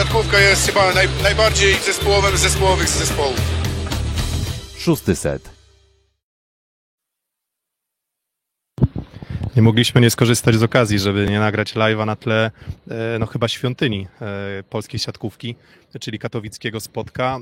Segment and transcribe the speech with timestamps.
[0.00, 3.40] siatkówka jest chyba naj, najbardziej zespołowym z zespołowych z zespołów.
[4.78, 5.50] Szósty set.
[9.56, 12.50] Nie mogliśmy nie skorzystać z okazji, żeby nie nagrać live'a na tle
[12.90, 15.56] e, no chyba świątyni e, polskiej siatkówki,
[16.00, 17.38] czyli katowickiego spotka,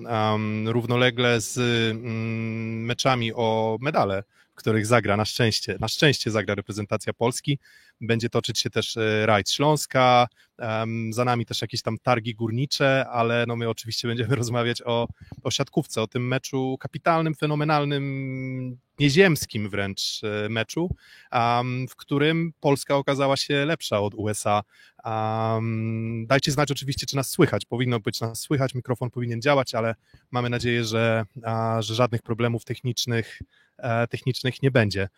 [0.67, 4.23] równolegle z um, meczami o medale,
[4.53, 7.59] w których zagra na szczęście, na szczęście zagra reprezentacja Polski.
[8.01, 10.29] Będzie toczyć się też e, rajd Śląska,
[11.11, 15.09] za nami też jakieś tam targi górnicze, ale no my oczywiście będziemy rozmawiać o,
[15.43, 20.89] o siatkówce, o tym meczu kapitalnym, fenomenalnym, nieziemskim wręcz e, meczu,
[21.89, 24.63] w którym Polska okazała się lepsza od USA.
[26.27, 27.65] Dajcie znać oczywiście, czy nas słychać.
[27.65, 29.95] Powinno być nas słychać, mikrofon powinien działać, ale
[30.31, 31.25] mamy nadzieję, że,
[31.79, 33.43] że żadnych problemów technicznych,
[33.77, 35.09] e, technicznych nie będzie.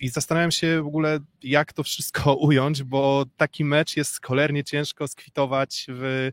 [0.00, 5.08] I zastanawiam się w ogóle, jak to wszystko ująć, bo taki mecz jest cholernie ciężko
[5.08, 6.30] skwitować w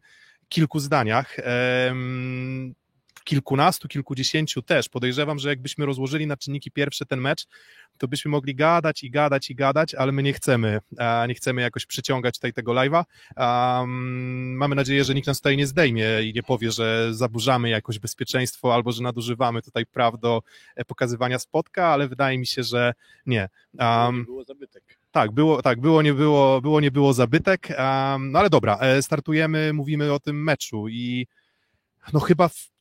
[0.50, 1.38] kilku zdaniach
[3.30, 4.89] kilkunastu, kilkudziesięciu też.
[4.89, 7.47] Podejrzewam, że jakbyśmy rozłożyli na czynniki pierwsze ten mecz,
[7.97, 10.80] to byśmy mogli gadać i gadać i gadać, ale my nie chcemy,
[11.27, 13.03] nie chcemy jakoś przyciągać tutaj tego live'a.
[14.57, 18.73] mamy nadzieję, że nikt nas tutaj nie zdejmie i nie powie, że zaburzamy jakoś bezpieczeństwo
[18.73, 20.41] albo że nadużywamy tutaj praw do
[20.75, 22.94] e, pokazywania spotka, ale wydaje mi się, że
[23.25, 23.50] nie.
[23.80, 25.00] Um, było zabytek.
[25.11, 29.02] Tak, było, tak, było, nie było, było, nie było zabytek, um, no ale dobra, e,
[29.02, 31.27] startujemy, mówimy o tym meczu i
[32.13, 32.78] no chyba w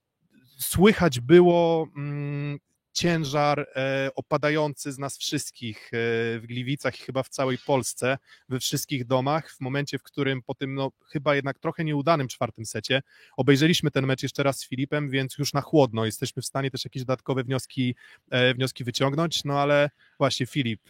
[0.59, 2.59] słychać było mm,
[2.93, 5.91] ciężar e, opadający z nas wszystkich e,
[6.39, 10.55] w Gliwicach i chyba w całej Polsce, we wszystkich domach, w momencie, w którym po
[10.55, 13.03] tym no, chyba jednak trochę nieudanym czwartym secie
[13.37, 16.05] obejrzeliśmy ten mecz jeszcze raz z Filipem, więc już na chłodno.
[16.05, 17.95] Jesteśmy w stanie też jakieś dodatkowe wnioski,
[18.31, 20.83] e, wnioski wyciągnąć, no ale właśnie Filip,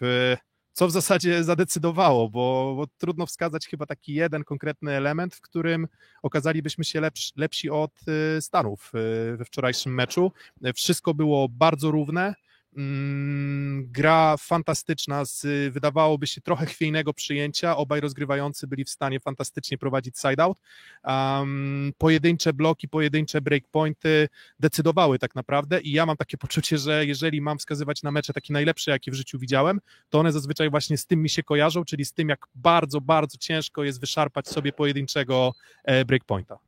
[0.79, 5.89] co w zasadzie zadecydowało, bo, bo, trudno wskazać chyba taki jeden konkretny element, w którym
[6.23, 7.93] okazalibyśmy się lepsi, lepsi od
[8.39, 8.93] y, Stanów
[9.33, 10.33] y, we wczorajszym meczu.
[10.75, 12.35] Wszystko było bardzo równe.
[12.79, 17.77] Mm, gra fantastyczna, z wydawałoby się trochę chwiejnego przyjęcia.
[17.77, 20.61] Obaj rozgrywający byli w stanie fantastycznie prowadzić side-out.
[21.05, 24.29] Um, pojedyncze bloki, pojedyncze breakpointy
[24.61, 28.53] decydowały tak naprawdę i ja mam takie poczucie, że jeżeli mam wskazywać na mecze takie
[28.53, 32.05] najlepsze, jakie w życiu widziałem, to one zazwyczaj właśnie z tym mi się kojarzą, czyli
[32.05, 35.53] z tym, jak bardzo, bardzo ciężko jest wyszarpać sobie pojedynczego
[35.85, 36.68] e, breakpointa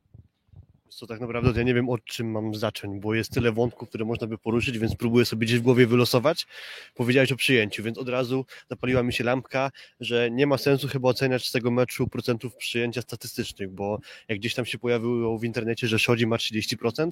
[0.91, 4.05] co tak naprawdę ja nie wiem od czym mam zacząć, bo jest tyle wątków, które
[4.05, 6.47] można by poruszyć, więc próbuję sobie gdzieś w głowie wylosować.
[6.95, 11.09] Powiedziałeś o przyjęciu, więc od razu zapaliła mi się lampka, że nie ma sensu chyba
[11.09, 15.87] oceniać z tego meczu procentów przyjęcia statystycznych, bo jak gdzieś tam się pojawiło w internecie,
[15.87, 17.09] że Szodzi ma 30%,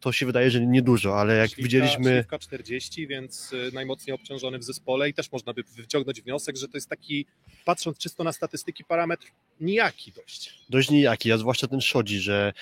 [0.00, 2.12] to się wydaje, że niedużo, ale jak śliwka, widzieliśmy...
[2.12, 6.68] Śliwka 40, więc y, najmocniej obciążony w zespole i też można by wyciągnąć wniosek, że
[6.68, 7.26] to jest taki,
[7.64, 9.26] patrząc czysto na statystyki, parametr
[9.60, 10.54] nijaki dość.
[10.70, 12.52] Dość nijaki, a zwłaszcza ten Szodzi, że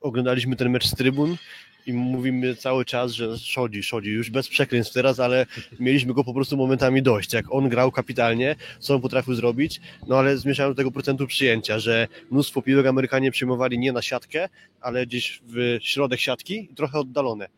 [0.00, 1.36] oglądaliśmy ten mecz z trybun
[1.88, 5.46] i mówimy cały czas, że szodzi, szodzi, już bez przekleństw teraz, ale
[5.80, 7.32] mieliśmy go po prostu momentami dość.
[7.32, 11.78] Jak on grał kapitalnie, co on potrafił zrobić, no ale zmieszałem do tego procentu przyjęcia,
[11.78, 14.48] że mnóstwo piłek Amerykanie przyjmowali nie na siatkę,
[14.80, 17.48] ale gdzieś w środek siatki trochę oddalone.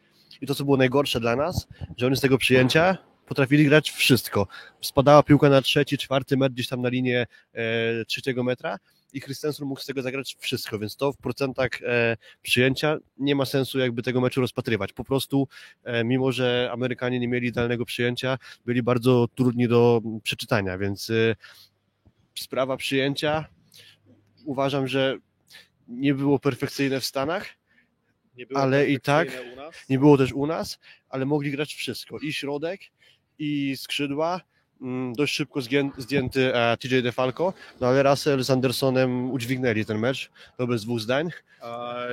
[0.40, 4.46] I to, co było najgorsze dla nas, że oni z tego przyjęcia potrafili grać wszystko.
[4.80, 8.78] Spadała piłka na trzeci, czwarty metr, gdzieś tam na linię e, trzeciego metra
[9.12, 13.44] i Christensen mógł z tego zagrać wszystko, więc to w procentach e, przyjęcia nie ma
[13.44, 14.92] sensu jakby tego meczu rozpatrywać.
[14.92, 15.48] Po prostu,
[15.84, 21.36] e, mimo że Amerykanie nie mieli idealnego przyjęcia, byli bardzo trudni do przeczytania, więc e,
[22.34, 23.44] sprawa przyjęcia
[24.44, 25.18] uważam, że
[25.88, 27.46] nie było perfekcyjne w Stanach,
[28.54, 29.28] ale i tak
[29.88, 30.78] nie było też u nas,
[31.08, 32.18] ale mogli grać wszystko.
[32.18, 32.80] I środek,
[33.38, 34.40] i skrzydła,
[35.12, 35.60] dość szybko
[35.98, 41.00] zdjęty e, TJ DeFalco, no ale Russell z Andersonem udźwignęli ten mecz, to bez dwóch
[41.00, 41.30] zdań.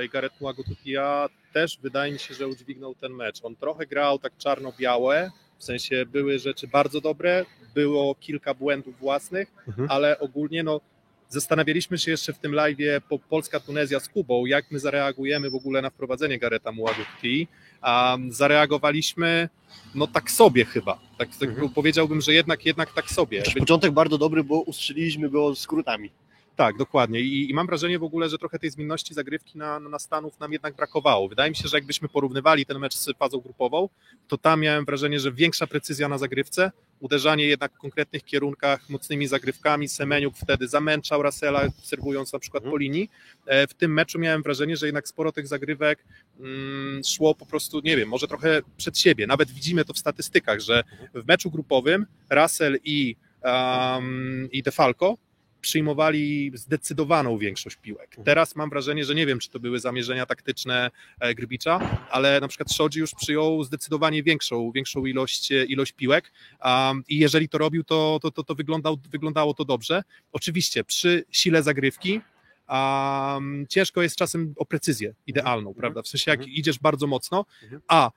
[0.04, 3.40] I Gareth Mwagututia też wydaje mi się, że udźwignął ten mecz.
[3.42, 9.52] On trochę grał tak czarno-białe, w sensie były rzeczy bardzo dobre, było kilka błędów własnych,
[9.68, 9.90] mhm.
[9.90, 10.80] ale ogólnie no,
[11.28, 12.78] zastanawialiśmy się jeszcze w tym live
[13.08, 17.48] po Polska-Tunezja z Kubą, jak my zareagujemy w ogóle na wprowadzenie Gareta Mwagututi.
[17.82, 19.48] Um, zareagowaliśmy
[19.94, 20.98] no tak sobie chyba.
[21.18, 21.68] Tak, tak mhm.
[21.68, 23.42] Powiedziałbym, że jednak, jednak tak sobie.
[23.58, 26.10] Początek bardzo dobry, bo ustrzeliliśmy go skrótami.
[26.56, 27.20] Tak, dokładnie.
[27.20, 30.52] I, I, mam wrażenie w ogóle, że trochę tej zmienności zagrywki na, na Stanów nam
[30.52, 31.28] jednak brakowało.
[31.28, 33.88] Wydaje mi się, że jakbyśmy porównywali ten mecz z fazą grupową,
[34.28, 39.26] to tam miałem wrażenie, że większa precyzja na zagrywce, uderzanie jednak w konkretnych kierunkach mocnymi
[39.26, 39.88] zagrywkami.
[39.88, 42.72] Semeniuk wtedy zamęczał Rasela, serwując na przykład mhm.
[42.72, 43.10] po linii.
[43.46, 46.04] E, w tym meczu miałem wrażenie, że jednak sporo tych zagrywek
[46.40, 49.26] mm, szło po prostu, nie wiem, może trochę przed siebie.
[49.26, 50.82] Nawet widzimy to w statystykach, że
[51.14, 55.16] w meczu grupowym Russell i, um, i DeFalco
[55.60, 58.16] przyjmowali zdecydowaną większość piłek.
[58.24, 60.90] Teraz mam wrażenie, że nie wiem, czy to były zamierzenia taktyczne
[61.20, 66.32] e, Grbicza, ale na przykład Szodzi już przyjął zdecydowanie większą, większą ilość, e, ilość piłek
[66.64, 70.02] um, i jeżeli to robił, to, to, to, to wyglądał, wyglądało to dobrze.
[70.32, 72.20] Oczywiście przy sile zagrywki
[72.68, 76.02] um, ciężko jest czasem o precyzję idealną, prawda?
[76.02, 76.56] W sensie jak Mhm.
[76.56, 77.82] idziesz bardzo mocno, Mhm.
[77.88, 78.10] a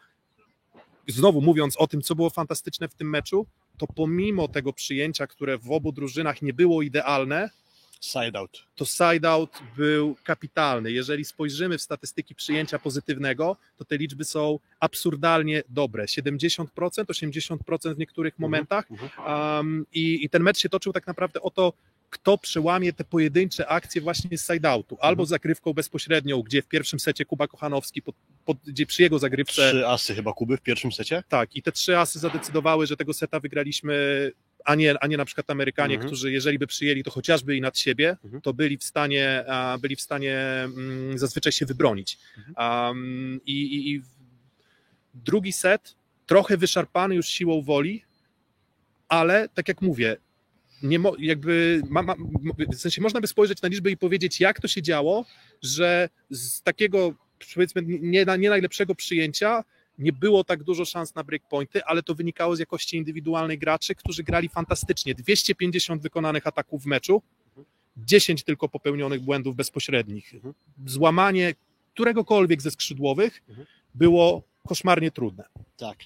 [1.07, 3.45] znowu mówiąc o tym, co było fantastyczne w tym meczu,
[3.81, 7.49] to pomimo tego przyjęcia, które w obu drużynach nie było idealne,
[8.01, 8.65] Side out.
[8.75, 10.91] to side-out był kapitalny.
[10.91, 16.05] Jeżeli spojrzymy w statystyki przyjęcia pozytywnego, to te liczby są absurdalnie dobre.
[16.05, 16.65] 70%,
[17.05, 18.91] 80% w niektórych momentach.
[18.91, 19.57] mhm.
[19.57, 21.73] Um, i, I ten mecz się toczył tak naprawdę o to,
[22.11, 24.97] kto przełamie te pojedyncze akcje właśnie z side-outu.
[25.01, 25.27] Albo Mhm.
[25.27, 28.15] zagrywką bezpośrednią, gdzie w pierwszym secie Kuba Kochanowski, pod,
[28.45, 31.23] pod, gdzie przy jego zagrywce Trzy asy chyba Kuby w pierwszym secie.
[31.29, 33.95] tak, i te trzy asy zadecydowały, że tego seta wygraliśmy,
[34.65, 36.07] a nie, a nie na przykład Amerykanie, Mhm.
[36.09, 38.41] którzy jeżeli by przyjęli to chociażby i nad siebie, Mhm.
[38.41, 39.45] to byli w stanie,
[39.79, 42.17] byli w stanie mm, zazwyczaj się wybronić.
[42.37, 42.87] Mhm.
[42.87, 44.01] Um, i, i, I
[45.13, 48.03] drugi set, trochę wyszarpany już siłą woli,
[49.07, 50.17] ale tak jak mówię,
[50.83, 52.15] nie mo, jakby, ma, ma,
[52.73, 55.25] w sensie można by spojrzeć na liczby i powiedzieć, jak to się działo,
[55.61, 57.13] że z takiego,
[57.53, 59.63] powiedzmy, nie, nie najlepszego przyjęcia
[59.97, 64.23] nie było tak dużo szans na breakpointy, ale to wynikało z jakości indywidualnej graczy, którzy
[64.23, 65.15] grali fantastycznie.
[65.15, 67.21] 250 wykonanych ataków w meczu,
[67.97, 70.33] 10 tylko popełnionych błędów bezpośrednich.
[70.33, 70.53] Mhm.
[70.85, 71.55] Złamanie
[71.93, 73.67] któregokolwiek ze skrzydłowych Mhm.
[73.95, 75.43] było koszmarnie trudne.
[75.81, 75.97] Tak.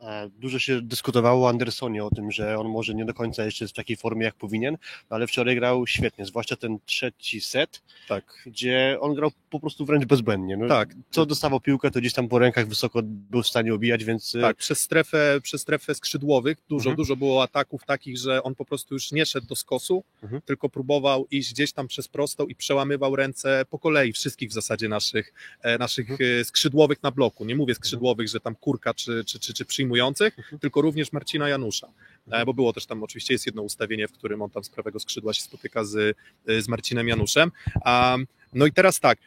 [0.00, 3.64] E, Dużo się dyskutowało o Andersonie, o tym, że on może nie do końca jeszcze
[3.64, 4.74] jest w takiej formie, jak powinien,
[5.10, 8.42] no ale wczoraj grał świetnie, zwłaszcza ten trzeci set, Tak.
[8.46, 10.56] gdzie on grał po prostu wręcz bezbłędnie.
[10.56, 14.04] No, Tak, Co dostawał piłkę, to gdzieś tam po rękach wysoko był w stanie obijać,
[14.04, 16.96] więc e, tak, przez strefę, przez strefę skrzydłowych dużo, Mhm.
[16.96, 20.42] dużo było ataków takich, że on po prostu już nie szedł do skosu, Mhm.
[20.42, 24.88] tylko próbował iść gdzieś tam przez prostą i przełamywał ręce po kolei wszystkich w zasadzie
[24.88, 25.32] naszych,
[25.62, 26.40] e, naszych Mhm.
[26.40, 27.44] e, skrzydłowych na bloku.
[27.44, 30.58] Nie mówię skrzydłowych, że tam kurka czy, czy, czy, czy przyjmujących, Mhm.
[30.58, 31.88] tylko również Marcina Janusza.
[32.30, 35.00] E, Bo było też tam, oczywiście jest jedno ustawienie, w którym on tam z prawego
[35.00, 36.16] skrzydła się spotyka z,
[36.48, 37.52] e, z Marcinem Januszem.
[38.54, 39.18] No i teraz tak,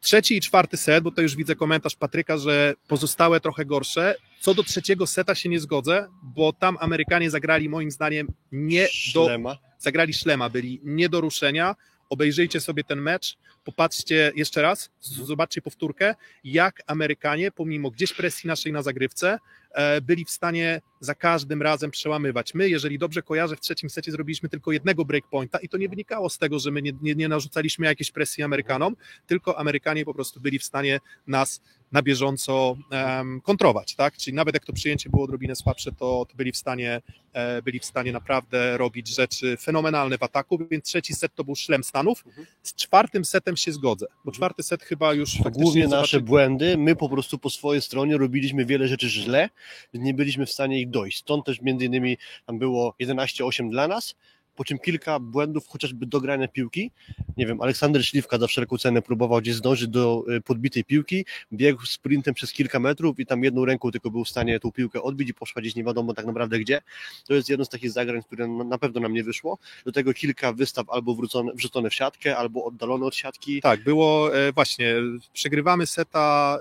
[0.00, 4.14] trzeci i czwarty set, bo to już widzę komentarz Patryka, że pozostałe trochę gorsze.
[4.40, 9.24] Co do trzeciego seta się nie zgodzę, bo tam Amerykanie zagrali moim zdaniem nie do,
[9.24, 9.58] Szlema.
[9.78, 11.76] zagrali szlema, byli nie do ruszenia.
[12.10, 16.14] Obejrzyjcie sobie ten mecz, popatrzcie jeszcze raz, z- zobaczcie powtórkę,
[16.44, 19.38] jak Amerykanie, pomimo gdzieś presji naszej na zagrywce,
[19.70, 22.54] e, byli w stanie za każdym razem przełamywać.
[22.54, 26.28] My, jeżeli dobrze kojarzę, w trzecim secie zrobiliśmy tylko jednego breakpointa i to nie wynikało
[26.30, 28.96] z tego, że my nie, nie, nie narzucaliśmy jakiejś presji Amerykanom,
[29.26, 31.60] tylko Amerykanie po prostu byli w stanie nas
[31.92, 34.16] na bieżąco em, kontrować, tak?
[34.16, 37.02] Czyli nawet jak to przyjęcie było odrobinę słabsze, to, to byli w stanie
[37.32, 41.56] e, byli w stanie naprawdę robić rzeczy fenomenalne w ataku, więc trzeci set to był
[41.56, 42.26] szlem Stanów.
[42.26, 42.46] Mhm.
[42.62, 46.76] Z czwartym setem się zgodzę, bo czwarty set chyba już To głównie nasze zobaczy- błędy,
[46.78, 49.50] my po prostu po swojej stronie robiliśmy wiele rzeczy źle,
[49.94, 51.18] nie byliśmy w stanie ich dojść.
[51.18, 52.16] Stąd też między innymi
[52.46, 54.14] tam było 11-8 dla nas,
[54.56, 56.90] po czym kilka błędów chociażby do grania piłki.
[57.36, 61.86] Nie wiem, Aleksander Śliwka za wszelką cenę próbował gdzieś zdążyć do y, podbitej piłki, biegł
[61.86, 65.28] sprintem przez kilka metrów i tam jedną ręką tylko był w stanie tą piłkę odbić
[65.28, 66.80] i poszła gdzieś nie wiadomo tak naprawdę gdzie.
[67.26, 69.58] To jest jedno z takich zagrań, które na pewno nam nie wyszło.
[69.84, 71.16] Do tego kilka wystaw albo
[71.54, 73.60] wrzucone w siatkę, albo oddalone od siatki.
[73.60, 74.94] Tak, było e, właśnie,
[75.32, 76.58] przegrywamy seta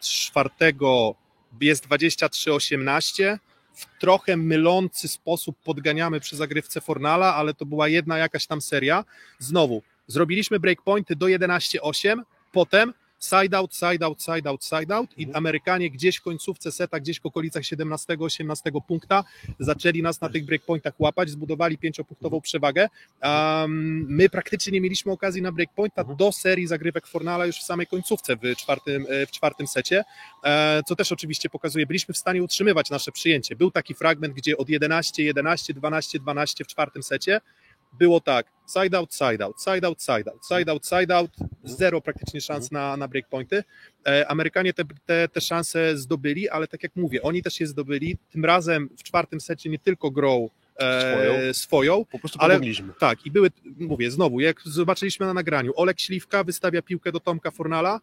[0.00, 1.14] czwartego,
[1.60, 3.38] jest 23-18,
[3.74, 9.04] w trochę mylący sposób podganiamy przy zagrywce Fornala, ale to była jedna jakaś tam seria.
[9.38, 12.20] Znowu, zrobiliśmy breakpointy do 11-8,
[12.52, 15.32] potem side out, side out, side out, side out i.
[15.32, 19.24] Amerykanie gdzieś w końcówce seta, gdzieś w okolicach 17-18 punkta
[19.58, 22.88] zaczęli nas na tych breakpointach łapać, zbudowali pięciopunktową przewagę.
[23.22, 26.16] Um, my praktycznie nie mieliśmy okazji na breakpointa Mhm.
[26.16, 30.04] do serii zagrywek Fornala już w samej końcówce w czwartym, e, w czwartym secie,
[30.44, 33.56] e, co też oczywiście pokazuje, byliśmy w stanie utrzymywać nasze przyjęcie.
[33.56, 37.40] Był taki fragment, gdzie od 11, 11, 12, 12 w czwartym secie
[37.98, 41.30] było tak, side out, side out, side out, side out, side out, side out,
[41.64, 43.64] zero praktycznie szans na, na breakpointy.
[44.06, 48.16] E, Amerykanie te, te, te szanse zdobyli, ale tak jak mówię, oni też je zdobyli,
[48.30, 51.54] tym razem w czwartym secie nie tylko grą e, Swoją.
[51.54, 52.92] swoją Po prostu Ale- pomogliśmy.
[52.98, 57.50] tak, i były, mówię, znowu, jak zobaczyliśmy na nagraniu, Olek Śliwka wystawia piłkę do Tomka
[57.50, 58.00] Fornala,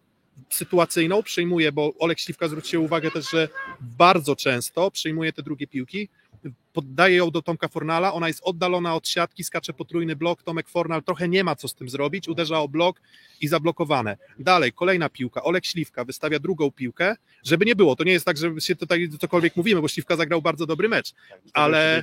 [0.50, 3.50] sytuacyjną, przyjmuje, bo Olek Śliwka zwrócił uwagę też, że
[3.82, 6.10] bardzo często przyjmuje te drugie piłki
[6.74, 11.04] poddaje ją do Tomka Fornala, ona jest oddalona od siatki, skacze potrójny blok, Tomek Fornal
[11.04, 13.02] trochę nie ma co z tym zrobić, uderza o blok
[13.42, 14.18] i zablokowane.
[14.40, 18.38] Dalej, kolejna piłka, Olek Śliwka wystawia drugą piłkę, żeby nie było, to nie jest tak,
[18.38, 21.96] że się tutaj cokolwiek mówimy, bo Śliwka zagrał bardzo dobry mecz, Tak, Ale-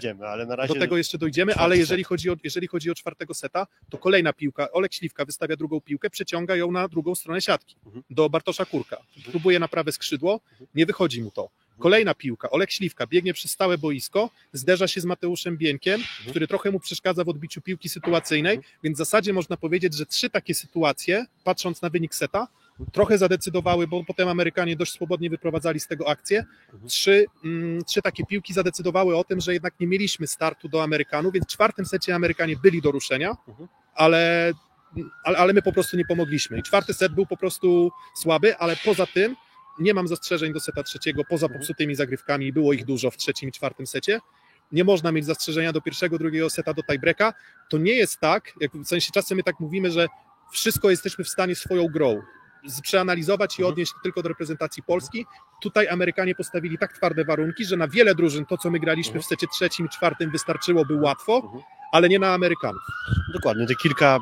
[0.68, 4.32] do tego jeszcze dojdziemy, ale jeżeli chodzi, o, jeżeli chodzi o czwartego seta, to kolejna
[4.32, 8.04] piłka, Olek Śliwka wystawia drugą piłkę, przeciąga ją na drugą stronę siatki, Mhm.
[8.10, 8.96] do Bartosza Kurka,
[9.30, 10.40] próbuje na prawe skrzydło,
[10.74, 11.48] nie wychodzi mu to.
[11.78, 16.70] Kolejna piłka, Olek Śliwka biegnie przez stałe boisko, zderza się z Mateuszem Bieńkiem, który trochę
[16.70, 21.26] mu przeszkadza w odbiciu piłki sytuacyjnej, więc w zasadzie można powiedzieć, że trzy takie sytuacje,
[21.44, 22.48] patrząc na wynik seta,
[22.92, 26.44] trochę zadecydowały, bo potem Amerykanie dość swobodnie wyprowadzali z tego akcję.
[26.86, 31.32] Trzy, mm, trzy takie piłki zadecydowały o tym, że jednak nie mieliśmy startu do Amerykanów,
[31.32, 33.68] więc w czwartym secie Amerykanie byli do ruszenia, Mhm.
[33.94, 34.52] ale,
[35.24, 36.58] ale, ale my po prostu nie pomogliśmy.
[36.58, 39.36] I czwarty set był po prostu słaby, ale poza tym
[39.80, 41.60] nie mam zastrzeżeń do seta trzeciego, poza Mhm.
[41.60, 44.20] popsutymi zagrywkami, było ich dużo w trzecim i czwartym secie.
[44.72, 47.34] Nie można mieć zastrzeżenia do pierwszego, drugiego seta, do tiebreaka.
[47.70, 50.06] To nie jest tak, jak w sensie czasem my tak mówimy, że
[50.52, 52.22] wszystko jesteśmy w stanie swoją grą
[52.82, 53.72] przeanalizować i Mhm.
[53.72, 55.26] odnieść tylko do reprezentacji Polski.
[55.62, 59.22] Tutaj Amerykanie postawili tak twarde warunki, że na wiele drużyn to, co my graliśmy Mhm.
[59.22, 61.52] w secie trzecim i czwartym wystarczyłoby łatwo,
[61.92, 62.82] ale nie na Amerykanów.
[63.34, 64.18] Dokładnie, te kilka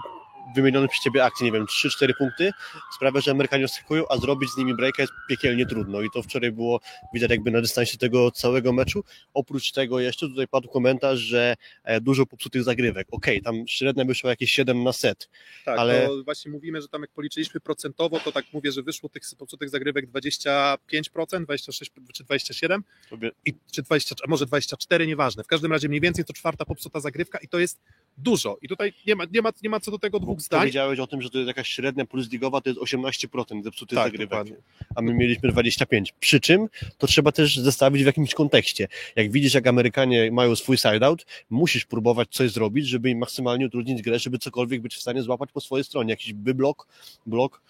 [0.54, 2.50] wymienionych przez Ciebie akcji, nie wiem, 3-4 punkty
[2.96, 6.52] sprawia, że Amerykanie skakują, a zrobić z nimi breaka jest piekielnie trudno i to wczoraj
[6.52, 6.80] było
[7.14, 9.04] widać jakby na dystansie tego całego meczu.
[9.34, 13.06] Oprócz tego jeszcze tutaj padł komentarz, że e, dużo popsutych zagrywek.
[13.10, 15.28] Okej, tam średnia wyszła jakieś 7 na set.
[15.64, 19.08] Tak, Ale- to właśnie mówimy, że tam jak policzyliśmy procentowo, to tak mówię, że wyszło
[19.08, 25.44] tych popsutych zagrywek 25%, 26 czy 27%, Sobie i, czy 20, a może 24, nieważne.
[25.44, 27.80] W każdym razie mniej więcej to czwarta popsuta zagrywka i to jest
[28.18, 28.58] dużo.
[28.62, 30.60] I tutaj nie ma, nie ma, nie ma co do tego dwóch zdań.
[30.60, 34.06] powiedziałeś o tym, że to jest jakaś średnia plus ligowa, to jest 18% zepsutych Tak,
[34.12, 34.46] zagrywek.
[34.94, 36.14] a my mieliśmy 25.
[36.20, 36.68] Przy czym
[36.98, 38.88] to trzeba też zestawić w jakimś kontekście.
[39.16, 44.02] Jak widzisz, jak Amerykanie mają swój side-out, musisz próbować coś zrobić, żeby im maksymalnie utrudnić
[44.02, 46.10] grę, żeby cokolwiek być w stanie złapać po swojej stronie.
[46.10, 46.88] Jakiś wyblok,
[47.26, 47.62] blok,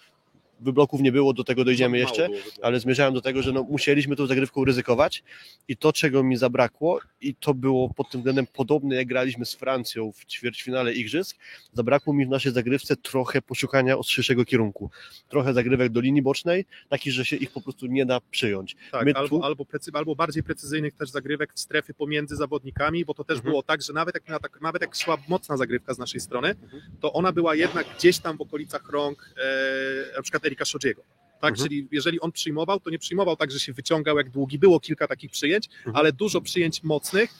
[0.59, 2.29] wybloków nie było, do tego dojdziemy jeszcze,
[2.61, 5.23] ale zmierzałem do tego, że no, musieliśmy tą zagrywką ryzykować
[5.67, 9.53] i to, czego mi zabrakło i to było pod tym względem podobne, jak graliśmy z
[9.55, 11.37] Francją w ćwierćfinale Igrzysk,
[11.73, 14.89] zabrakło mi w naszej zagrywce trochę poszukania ostrzejszego kierunku.
[15.29, 18.75] Trochę zagrywek do linii bocznej, takich, że się ich po prostu nie da przyjąć.
[18.91, 23.05] Tak, My albo, tu- albo, precy, albo bardziej precyzyjnych też zagrywek w strefy pomiędzy zawodnikami,
[23.05, 23.51] bo to też Mhm.
[23.51, 26.83] było tak, że nawet jak, tak, nawet jak szła mocna zagrywka z naszej strony, Mhm.
[27.01, 31.01] to ona była jednak gdzieś tam w okolicach rąk e, na przykład Erika Szodziego.
[31.41, 31.69] Tak, Mhm.
[31.69, 34.59] czyli jeżeli on przyjmował, to nie przyjmował tak, że się wyciągał jak długi.
[34.59, 35.95] Było kilka takich przyjęć, Mhm.
[35.95, 37.33] ale dużo przyjęć mocnych,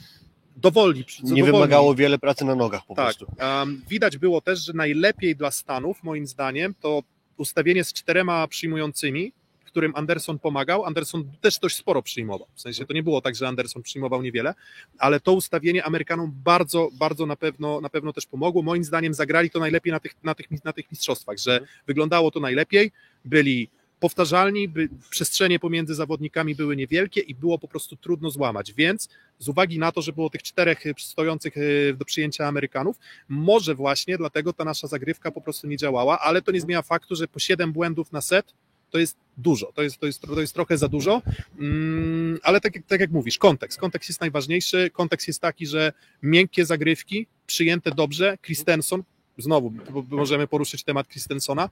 [0.55, 0.99] dowolni.
[0.99, 1.43] Nie dowolni.
[1.43, 3.05] wymagało wiele pracy na nogach po Tak.
[3.05, 3.25] prostu.
[3.39, 7.03] Um, widać było też, że najlepiej dla Stanów, moim zdaniem, to
[7.37, 9.33] ustawienie z czterema przyjmującymi,
[9.67, 10.85] którym Anderson pomagał.
[10.85, 12.47] Anderson też dość sporo przyjmował.
[12.55, 14.53] W sensie to nie było tak, że Anderson przyjmował niewiele,
[14.97, 18.61] ale to ustawienie Amerykanom bardzo, bardzo na pewno, na pewno też pomogło.
[18.61, 22.39] Moim zdaniem zagrali to najlepiej na tych, na tych, na tych mistrzostwach, że wyglądało to
[22.39, 22.91] najlepiej,
[23.25, 23.69] byli
[23.99, 29.09] powtarzalni, by, przestrzenie pomiędzy zawodnikami były niewielkie i było po prostu trudno złamać, więc
[29.39, 32.97] z uwagi na to, że było tych czterech y, stojących y, do przyjęcia Amerykanów,
[33.29, 37.15] może właśnie dlatego ta nasza zagrywka po prostu nie działała, ale to nie zmienia faktu,
[37.15, 38.53] że po 7 błędów na set
[38.89, 41.21] to jest dużo, to jest, to jest, to jest trochę za dużo,
[41.59, 46.65] mm, ale tak, tak jak mówisz, kontekst, kontekst jest najważniejszy, kontekst jest taki, że miękkie
[46.65, 49.03] zagrywki, przyjęte dobrze, Christensen,
[49.37, 49.73] znowu
[50.09, 51.69] możemy poruszyć temat Christensona,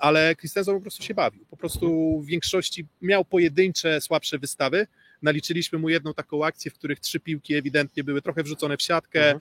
[0.00, 4.86] ale Christensen po prostu się bawił, po prostu w większości miał pojedyncze, słabsze wystawy,
[5.22, 9.30] naliczyliśmy mu jedną taką akcję, w których trzy piłki ewidentnie były trochę wrzucone w siatkę,
[9.30, 9.40] Mhm.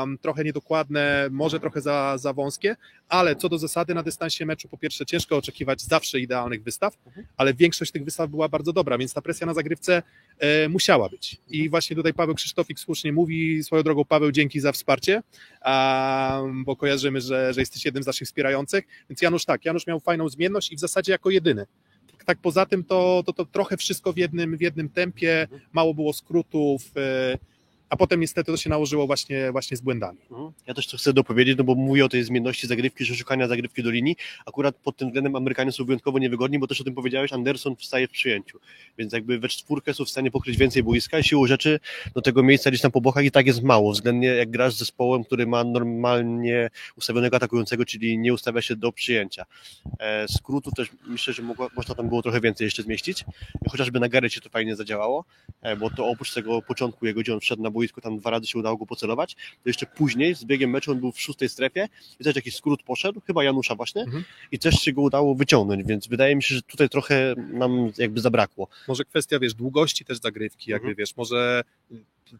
[0.00, 2.76] um, trochę niedokładne, może trochę za, za wąskie,
[3.08, 7.26] ale co do zasady na dystansie meczu, po pierwsze ciężko oczekiwać zawsze idealnych wystaw, Mhm.
[7.36, 10.02] ale większość tych wystaw była bardzo dobra, więc ta presja na zagrywce
[10.38, 11.36] e, musiała być.
[11.48, 15.22] I właśnie tutaj Paweł Krzysztofik słusznie mówi, swoją drogą Paweł, dzięki za wsparcie,
[15.64, 20.00] um, bo kojarzymy, że, że jesteś jednym z naszych wspierających, więc Janusz tak, Janusz miał
[20.00, 21.66] fajną zmienność i w zasadzie jako jedyny.
[22.22, 25.94] Tak, tak poza tym to, to, to trochę wszystko w jednym, w jednym tempie, mało
[25.94, 27.38] było skrótów, e,
[27.92, 30.18] a potem niestety to się nałożyło właśnie, właśnie z błędami.
[30.30, 30.52] Mhm.
[30.66, 33.82] Ja też to chcę dopowiedzieć, no bo mówię o tej zmienności zagrywki, że szukania zagrywki
[33.82, 34.16] do linii.
[34.46, 38.08] Akurat pod tym względem Amerykanie są wyjątkowo niewygodni, bo też o tym powiedziałeś, Anderson wstaje
[38.08, 38.58] w przyjęciu.
[38.98, 41.80] Więc jakby we czwórkę są w stanie pokryć więcej boiska i siłą rzeczy
[42.14, 44.78] do tego miejsca gdzieś tam po bokach i tak jest mało, względnie jak grasz z
[44.78, 49.44] zespołem, który ma normalnie ustawionego atakującego, czyli nie ustawia się do przyjęcia.
[50.00, 53.24] E, skrótu też myślę, że mogło, można tam było trochę więcej jeszcze zmieścić.
[53.70, 55.24] Chociażby na Garecie to fajnie zadziałało,
[55.62, 58.30] e, bo to oprócz tego początku jego, gdzie on wszedł na boisko, boisku, tam dwa
[58.30, 61.48] razy się udało go pocelować, to jeszcze później z biegiem meczu on był w szóstej
[61.48, 61.88] strefie
[62.20, 64.24] i też jakiś skrót poszedł, chyba Janusza właśnie Mhm.
[64.52, 68.20] i też się go udało wyciągnąć, więc wydaje mi się, że tutaj trochę nam jakby
[68.20, 68.68] zabrakło.
[68.88, 70.96] Może kwestia, wiesz, długości też zagrywki, jakby, Mhm.
[70.96, 71.62] wiesz, może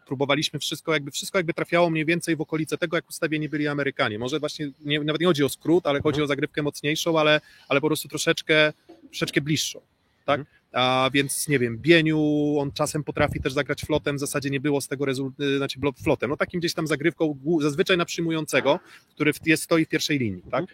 [0.06, 4.18] próbowaliśmy wszystko, jakby wszystko jakby trafiało mniej więcej w okolice tego, jak ustawieni byli Amerykanie.
[4.18, 7.80] Może właśnie, nie, nawet nie chodzi o skrót, ale chodzi o zagrywkę mocniejszą, ale, ale
[7.80, 8.72] po prostu troszeczkę,
[9.08, 9.80] troszeczkę bliższą,
[10.24, 10.40] tak?
[10.72, 12.18] A więc, nie wiem, Bieniu,
[12.58, 16.02] on czasem potrafi też zagrać flotem, w zasadzie nie było z tego rezultatu, znaczy blo-
[16.02, 20.42] flotem, no takim gdzieś tam zagrywką, zazwyczaj na przyjmującego, który jest, stoi w pierwszej linii,
[20.50, 20.64] tak?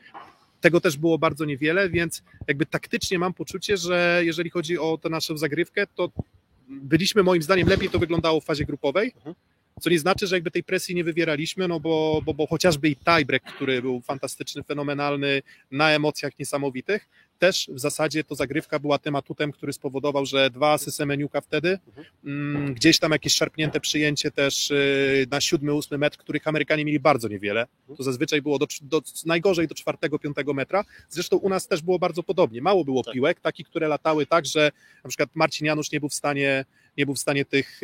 [0.61, 5.09] Tego też było bardzo niewiele, więc jakby taktycznie mam poczucie, że jeżeli chodzi o tę
[5.09, 6.11] naszą zagrywkę, to
[6.69, 9.35] byliśmy moim zdaniem lepiej to wyglądało w fazie grupowej, Mhm.
[9.81, 12.97] co nie znaczy, że jakby tej presji nie wywieraliśmy, no bo, bo, bo chociażby i
[12.97, 19.17] tiebreak, który był fantastyczny, fenomenalny, na emocjach niesamowitych, też w zasadzie to zagrywka była tym
[19.17, 21.79] atutem, który spowodował, że dwa asy Semeniuka wtedy,
[22.25, 27.01] mm, gdzieś tam jakieś szarpnięte przyjęcie też y, na siódmy, ósmy metr, których Amerykanie mieli
[27.01, 27.67] bardzo niewiele,
[27.97, 31.99] to zazwyczaj było do, do, najgorzej do czwartego, piątego metra, zresztą u nas też było
[31.99, 33.15] bardzo podobnie, mało było Tak.
[33.15, 34.71] piłek, takich, które latały tak, że
[35.05, 36.65] na przykład Marcin Janusz nie był w stanie
[36.99, 37.81] nie był w stanie tych,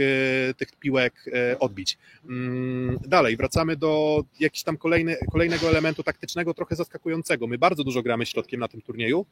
[0.51, 1.99] e, tych piłek e, odbić.
[2.29, 7.47] Mm, Dalej, wracamy do jakiegoś tam kolejny, kolejnego elementu taktycznego, trochę zaskakującego.
[7.47, 9.27] My bardzo dużo gramy środkiem na tym turnieju,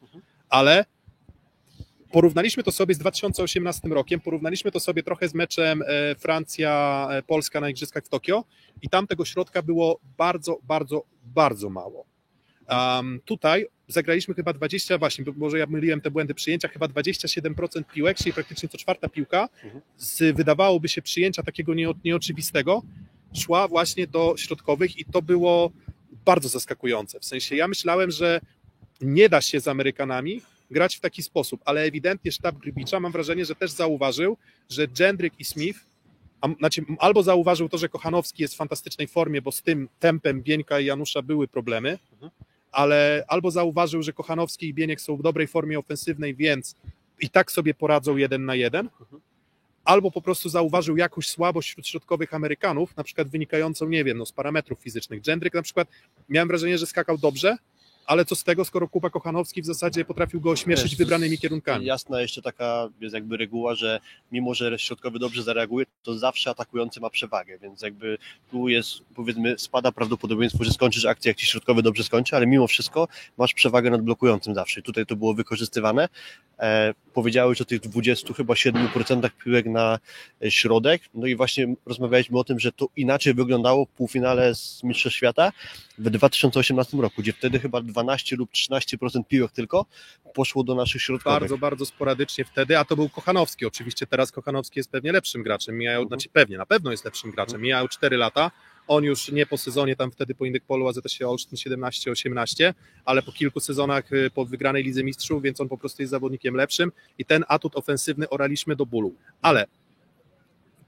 [0.48, 0.84] ale
[2.12, 7.68] porównaliśmy to sobie z 2018 rokiem, porównaliśmy to sobie trochę z meczem e, Francja-Polska na
[7.68, 8.44] Igrzyskach w Tokio
[8.82, 12.12] i tam tego środka było bardzo, bardzo, bardzo mało.
[12.71, 17.85] Um, tutaj zagraliśmy chyba 20, właśnie, bo może ja myliłem te błędy przyjęcia, chyba 27%
[17.95, 19.49] piłek, czyli praktycznie co czwarta piłka,
[19.97, 22.83] z wydawałoby się przyjęcia takiego nie, nieoczywistego,
[23.35, 25.71] szła właśnie do środkowych i to było
[26.25, 27.21] bardzo zaskakujące.
[27.21, 28.40] W sensie ja myślałem, że
[29.00, 33.45] nie da się z Amerykanami grać w taki sposób, ale ewidentnie sztab Grybicza mam wrażenie,
[33.45, 34.37] że też zauważył,
[34.71, 35.92] że Jendryk i Smith
[36.42, 40.42] a, znaczy, albo zauważył to, że Kochanowski jest w fantastycznej formie, bo z tym tempem
[40.42, 41.99] Bieńka i Janusza były problemy,
[42.72, 46.76] ale albo zauważył, że Kochanowski i Bieniek są w dobrej formie ofensywnej, więc
[47.20, 48.88] i tak sobie poradzą jeden na jeden,
[49.84, 54.26] albo po prostu zauważył jakąś słabość wśród środkowych Amerykanów, na przykład wynikającą, nie wiem, no,
[54.26, 55.26] z parametrów fizycznych.
[55.26, 55.88] Jendryk na przykład,
[56.28, 57.56] miałem wrażenie, że skakał dobrze,
[58.06, 61.87] ale co z tego, skoro Kuba Kochanowski w zasadzie potrafił go ośmieszyć Wiesz, wybranymi kierunkami.
[61.87, 64.00] Jasna jeszcze taka jest jakby reguła, że
[64.32, 68.18] mimo, że środkowy dobrze zareaguje, to zawsze atakujący ma przewagę, więc jakby
[68.50, 72.66] tu jest, powiedzmy, spada prawdopodobieństwo, że skończysz akcję, jak ci środkowy dobrze skończy, ale mimo
[72.66, 74.83] wszystko masz przewagę nad blokującym zawsze.
[74.83, 76.09] Tutaj to było wykorzystywane.
[76.59, 79.98] E, powiedziałeś o tych 20 chyba 7% piłek na
[80.44, 84.83] e, środek, no i właśnie rozmawialiśmy o tym, że to inaczej wyglądało w półfinale z
[84.83, 85.53] Mistrzostw Świata
[85.98, 89.87] w 2018 roku, gdzie wtedy chyba 12 lub 13% piłek tylko
[90.35, 91.40] poszło do naszych środkowych.
[91.40, 95.78] Bardzo, bardzo sporadycznie wtedy, a to był Kochanowski oczywiście, teraz Kochanowski jest pewnie lepszym graczem,
[95.78, 98.50] mijają, znaczy pewnie, na pewno jest lepszym graczem, mijają 4 lata,
[98.88, 102.74] on już nie po sezonie, tam wtedy po Indyk Polu AZS Olsztyn 17-18,
[103.05, 106.55] ale po kilku sezonach y, po wygranej Lidze Mistrzów, więc on po prostu jest zawodnikiem
[106.55, 109.14] lepszym i ten atut ofensywny oraliśmy do bólu.
[109.42, 109.66] Ale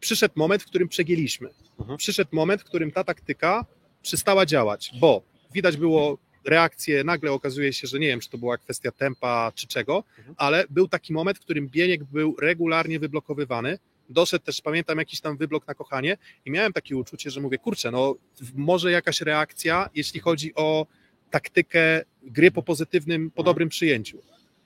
[0.01, 1.49] przyszedł moment, w którym przegięliśmy.
[1.81, 1.99] Mhm.
[1.99, 3.65] Przyszedł moment, w którym ta taktyka
[4.03, 8.59] przestała działać, bo widać było reakcję, nagle okazuje się, że nie wiem, czy to była
[8.59, 10.05] kwestia tempa, czy czego,
[10.37, 13.79] ale był taki moment, w którym Bieniek był regularnie wyblokowywany,
[14.09, 17.91] doszedł też, pamiętam, jakiś tam wyblok na kochanie i miałem takie uczucie, że mówię, kurczę,
[17.91, 18.15] no
[18.55, 20.87] może jakaś reakcja, jeśli chodzi o
[21.31, 24.19] taktykę gry po pozytywnym, po dobrym przyjęciu,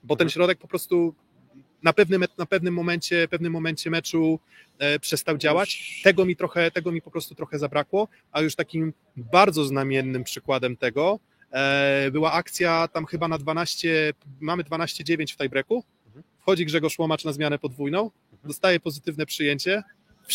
[0.03, 1.15] bo ten środek po prostu
[1.83, 4.39] na pewnym, na pewnym momencie, pewnym momencie meczu
[4.79, 6.01] e, przestał działać.
[6.03, 10.77] Tego mi trochę, tego mi po prostu trochę zabrakło, a już takim bardzo znamiennym przykładem
[10.77, 11.19] tego
[12.11, 15.83] była akcja tam chyba na 12, mamy 12-9 w tiebreaku,
[16.39, 18.11] wchodzi Grzegorz Łomacz na zmianę podwójną,
[18.43, 19.83] dostaje pozytywne przyjęcie,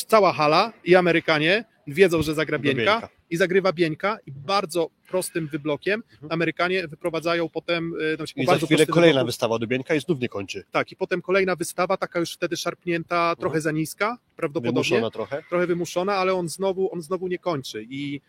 [0.06, 6.02] cała hala i Amerykanie wiedzą, że zagra Bieńka i zagrywa Bieńka i bardzo prostym wyblokiem
[6.28, 10.20] Amerykanie wyprowadzają potem e, po I za chwilę kolejna wybloku- wystawa do Bieńka i znów
[10.20, 10.64] nie kończy.
[10.70, 15.42] tak, i potem kolejna wystawa, taka już wtedy szarpnięta, trochę za niska, prawdopodobnie, Wymuszona trochę.
[15.50, 17.86] trochę wymuszona, ale on znowu, on znowu nie kończy.
[17.90, 18.20] I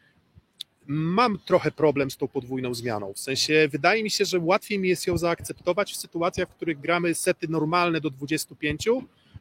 [0.87, 4.89] mam trochę problem z tą podwójną zmianą, w sensie wydaje mi się, że łatwiej mi
[4.89, 8.87] jest ją zaakceptować w sytuacjach, w których gramy sety normalne do 25,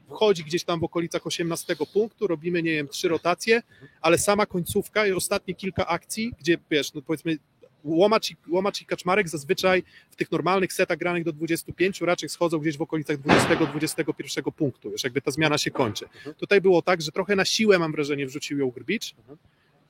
[0.08, 3.62] wchodzi gdzieś tam w okolicach 18 punktu, robimy, nie wiem, trzy rotacje,
[4.00, 7.38] ale sama końcówka i ostatnie kilka akcji, gdzie wiesz, no powiedzmy
[7.84, 12.58] Łomacz i, Łomacz i Kaczmarek zazwyczaj w tych normalnych setach granych do 25 raczej schodzą
[12.58, 16.08] gdzieś w okolicach 20-21 punktu, już jakby ta zmiana się kończy.
[16.38, 19.14] Tutaj było tak, że trochę na siłę mam wrażenie wrzucił ją Grbicz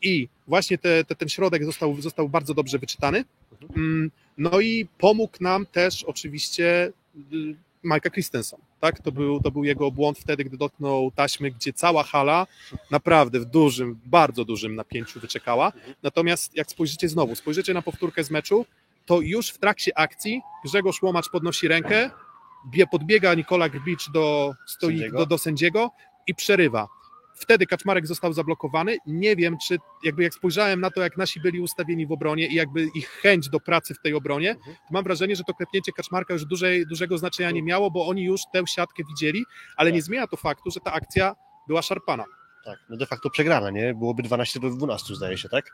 [0.02, 3.24] i właśnie te, te, ten środek został, został bardzo dobrze wyczytany.
[3.76, 6.92] Mm, No i pomógł nam też oczywiście
[7.32, 9.00] y, Mike'a Christensen, tak?
[9.00, 12.46] To był, to był jego błąd wtedy, gdy dotknął taśmy, gdzie cała hala
[12.90, 15.72] naprawdę w dużym, bardzo dużym napięciu wyczekała.
[16.02, 18.66] Natomiast jak spojrzycie znowu, spojrzycie na powtórkę z meczu,
[19.06, 22.10] to już w trakcie akcji Grzegorz Łomacz podnosi rękę,
[22.70, 25.18] bie, podbiega Nikola Grbicz do, stoi, Sędziego.
[25.18, 25.90] do, do sędziego
[26.26, 26.88] i przerywa.
[27.34, 28.96] Wtedy Kaczmarek został zablokowany.
[29.06, 32.54] Nie wiem, czy jakby jak spojrzałem na to, jak nasi byli ustawieni w obronie i
[32.54, 36.34] jakby ich chęć do pracy w tej obronie, to mam wrażenie, że to klepnięcie Kaczmarka
[36.34, 39.44] już dużej, dużego znaczenia nie miało, bo oni już tę siatkę widzieli,
[39.76, 41.34] ale nie zmienia to faktu, że ta akcja
[41.68, 42.24] była szarpana.
[42.64, 43.94] Tak, no de facto przegrana, nie?
[43.94, 45.64] Byłoby 12 do 12 zdaje się, tak?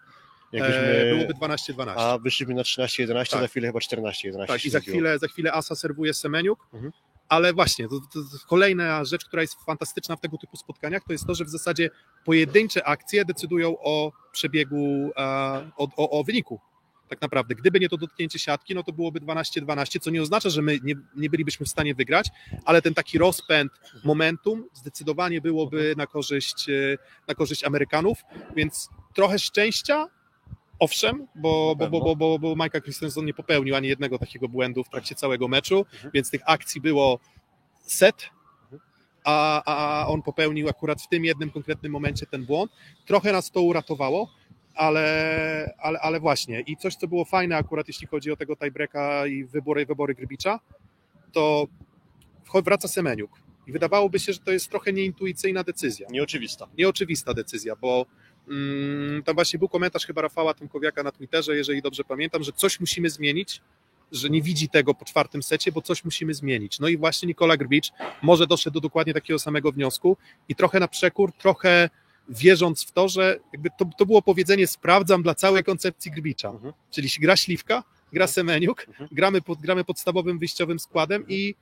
[0.53, 1.95] Jakbyśmy, E, byłoby 12-12.
[1.97, 3.41] A wyszliśmy na 13-11, Tak.
[3.41, 4.47] za chwilę chyba 14-11.
[4.47, 6.93] Tak, i za chwilę, za chwilę Asa serwuje Semeniuk, Mhm.
[7.31, 11.27] Ale właśnie, to, to, kolejna rzecz, która jest fantastyczna w tego typu spotkaniach, to jest
[11.27, 11.91] to, że w zasadzie
[12.25, 15.23] pojedyncze akcje decydują o przebiegu, e,
[15.77, 16.61] o, o, o wyniku.
[17.09, 20.63] Tak naprawdę, gdyby nie to dotknięcie siatki, no to byłoby 12-12, co nie oznacza, że
[20.63, 22.29] my nie, nie bylibyśmy w stanie wygrać,
[22.65, 23.73] ale ten taki rozpęd
[24.05, 28.19] momentum zdecydowanie byłoby na korzyść, e, na korzyść Amerykanów,
[28.57, 30.07] więc trochę szczęścia,
[30.81, 34.85] owszem, bo, bo, bo, bo, bo, bo Micah Christensen nie popełnił ani jednego takiego błędu
[34.85, 37.19] w trakcie całego meczu, więc tych akcji było
[37.83, 38.31] set,
[39.25, 42.73] a, a on popełnił akurat w tym jednym konkretnym momencie ten błąd.
[43.07, 44.31] Trochę nas to uratowało,
[44.75, 46.61] ale, ale, ale właśnie.
[46.61, 50.61] I coś, co było fajne akurat jeśli chodzi o tego tiebreaka i wybory, wybory Grybicza,
[51.33, 51.67] to
[52.65, 53.31] wraca Semeniuk.
[53.67, 56.07] I wydawałoby się, że to jest trochę nieintuicyjna decyzja.
[56.11, 56.69] Nieoczywista.
[56.79, 58.07] nieoczywista decyzja, bo
[59.25, 63.11] tam właśnie był komentarz chyba Rafała Tymkowiaka na Twitterze, jeżeli dobrze pamiętam, że coś musimy
[63.11, 63.61] zmienić,
[64.13, 66.81] że nie widzi tego po czwartym secie, bo coś musimy zmienić.
[66.81, 67.91] No i właśnie Nikola Grbicz
[68.23, 70.17] może doszedł do dokładnie takiego samego wniosku
[70.49, 71.91] i trochę na przekór, trochę
[72.29, 76.73] wierząc w to, że jakby to, to było powiedzenie sprawdzam dla całej koncepcji Grbicza, Mhm.
[76.91, 79.09] czyli gra Śliwka, gra Semeniuk, Mhm.
[79.13, 81.55] gramy, pod, gramy podstawowym wyjściowym składem i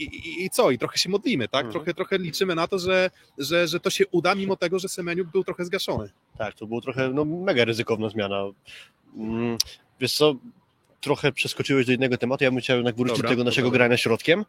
[0.00, 0.70] i, i, I co?
[0.70, 1.66] I trochę się modlimy, tak?
[1.66, 1.72] Mhm.
[1.72, 5.28] Trochę, trochę liczymy na to, że, że, że to się uda, mimo tego, że Semeniuk
[5.28, 6.10] był trochę zgaszony.
[6.38, 8.42] Tak, to było trochę no, mega ryzykowna zmiana.
[9.16, 9.58] Mm,
[10.00, 10.34] Wiesz co,
[11.00, 13.78] trochę przeskoczyłeś do innego tematu, ja bym chciał jednak wrócić do tego naszego dobra.
[13.78, 14.44] grania środkiem,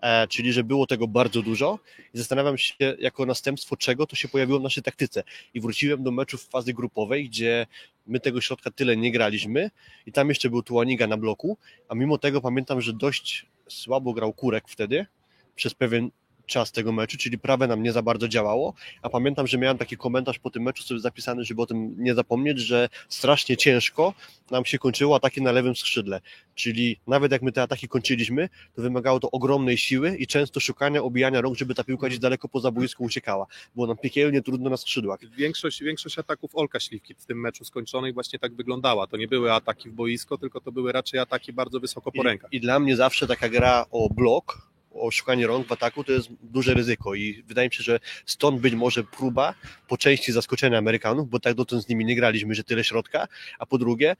[0.00, 1.78] e, czyli że było tego bardzo dużo.
[2.14, 5.22] I zastanawiam się jako następstwo czego to się pojawiło w naszej taktyce.
[5.54, 7.66] I wróciłem do meczów w fazy grupowej, gdzie
[8.06, 9.70] my tego środka tyle nie graliśmy.
[10.06, 14.32] I tam jeszcze był Tuaniga na bloku, a mimo tego pamiętam, że dość słabo grał
[14.32, 15.06] Kurek wtedy,
[15.54, 16.10] przez pewien
[16.46, 19.96] czas tego meczu, czyli prawe nam nie za bardzo działało, a pamiętam, że miałem taki
[19.96, 24.14] komentarz po tym meczu sobie zapisany, żeby o tym nie zapomnieć, że strasznie ciężko
[24.50, 26.20] nam się kończyło ataki na lewym skrzydle,
[26.54, 31.02] czyli nawet jak my te ataki kończyliśmy, to wymagało to ogromnej siły i często szukania,
[31.02, 33.46] obijania rąk, żeby ta piłka gdzieś daleko poza boisko uciekała.
[33.74, 35.20] Było nam piekielnie trudno na skrzydłach.
[35.36, 39.06] Większość, większość ataków Olka Śliwki w tym meczu skończonych właśnie tak wyglądała.
[39.06, 42.52] To nie były ataki w boisko, tylko to były raczej ataki bardzo wysoko po rękach.
[42.52, 44.68] I, I dla mnie zawsze taka gra o blok,
[45.00, 48.60] o szukanie rąk w ataku to jest duże ryzyko i wydaje mi się, że stąd
[48.60, 49.54] być może próba
[49.88, 53.28] po części zaskoczenia Amerykanów, bo tak dotąd z nimi nie graliśmy, że tyle środka,
[53.58, 54.16] a po drugie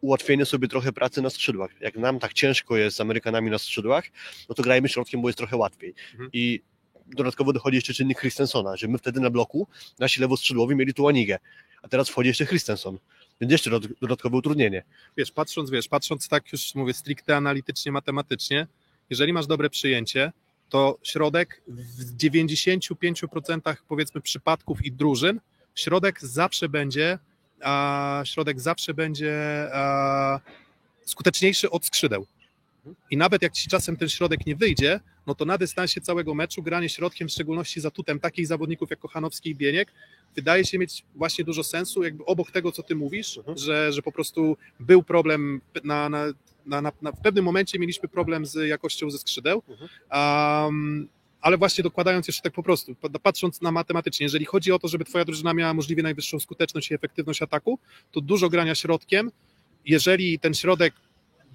[0.00, 1.70] ułatwienie sobie trochę pracy na skrzydłach.
[1.80, 4.04] Jak nam tak ciężko jest z Amerykanami na skrzydłach,
[4.48, 5.94] no to grajmy środkiem, bo jest trochę łatwiej.
[6.12, 6.30] Mhm.
[6.32, 6.62] I
[7.06, 11.38] dodatkowo dochodzi jeszcze czynnik Christensona, że my wtedy na bloku nasi lewoskrzydłowi mieli tu Anigę,
[11.82, 12.98] a teraz wchodzi jeszcze Christenson.
[13.40, 14.82] Więc jeszcze dod- dodatkowe utrudnienie.
[15.16, 18.66] Wiesz, patrząc, wiesz, patrząc tak już mówię stricte analitycznie, matematycznie,
[19.10, 20.32] jeżeli masz dobre przyjęcie,
[20.68, 25.40] to środek w 95% powiedzmy przypadków i drużyn,
[25.74, 27.18] środek zawsze będzie,
[27.62, 30.40] a, środek zawsze będzie a,
[31.04, 32.26] skuteczniejszy od skrzydeł.
[33.10, 36.62] I nawet jak ci czasem ten środek nie wyjdzie, no to na dystansie całego meczu
[36.62, 39.92] granie środkiem, w szczególności z atutem takich zawodników jak Kochanowski i Bieniek,
[40.36, 43.58] wydaje się mieć właśnie dużo sensu, jakby obok tego, co ty mówisz, Mhm.
[43.58, 46.24] że, że po prostu był problem na, na,
[46.66, 49.88] na, na, w pewnym momencie mieliśmy problem z jakością ze skrzydeł, Mhm.
[50.66, 51.08] um,
[51.40, 54.88] ale właśnie dokładając jeszcze tak po prostu, pa- patrząc na matematycznie, jeżeli chodzi o to,
[54.88, 57.78] żeby twoja drużyna miała możliwie najwyższą skuteczność i efektywność ataku,
[58.12, 59.30] to dużo grania środkiem,
[59.86, 60.94] jeżeli ten środek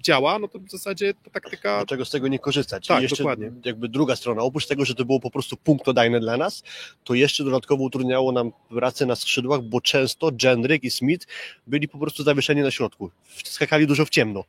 [0.02, 2.86] działa, no to w zasadzie ta taktyka Dlaczego z tego nie korzystać?
[2.86, 3.52] Tak, I jeszcze dokładnie.
[3.64, 6.62] jakby druga strona, oprócz tego, że to było po prostu punktodajne dla nas,
[7.04, 11.26] to jeszcze dodatkowo utrudniało nam pracę na skrzydłach, bo często Jendryk i Smith
[11.66, 13.10] byli po prostu zawieszeni na środku.
[13.44, 14.44] Skakali dużo w ciemno.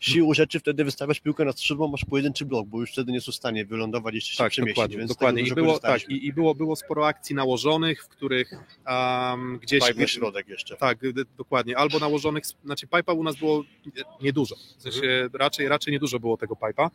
[0.00, 3.32] Siłą rzeczy wtedy wystawiasz piłkę na skrzydło, masz pojedynczy blok, bo już wtedy nie są
[3.32, 4.76] w stanie wylądować jeszcze się Tak, przemieścić.
[4.76, 5.42] dokładnie, dokładnie.
[5.42, 8.52] I było, tak, i, i było, było sporo akcji nałożonych, w których
[8.86, 9.88] um, gdzieś...
[9.88, 10.76] Pipe na środek jeszcze.
[10.76, 10.98] Tak,
[11.36, 11.78] dokładnie.
[11.78, 13.64] Albo nałożonych, znaczy pipa u nas było
[14.22, 14.56] niedużo.
[14.78, 16.90] W sensie sensie raczej, raczej nie dużo było tego pipa.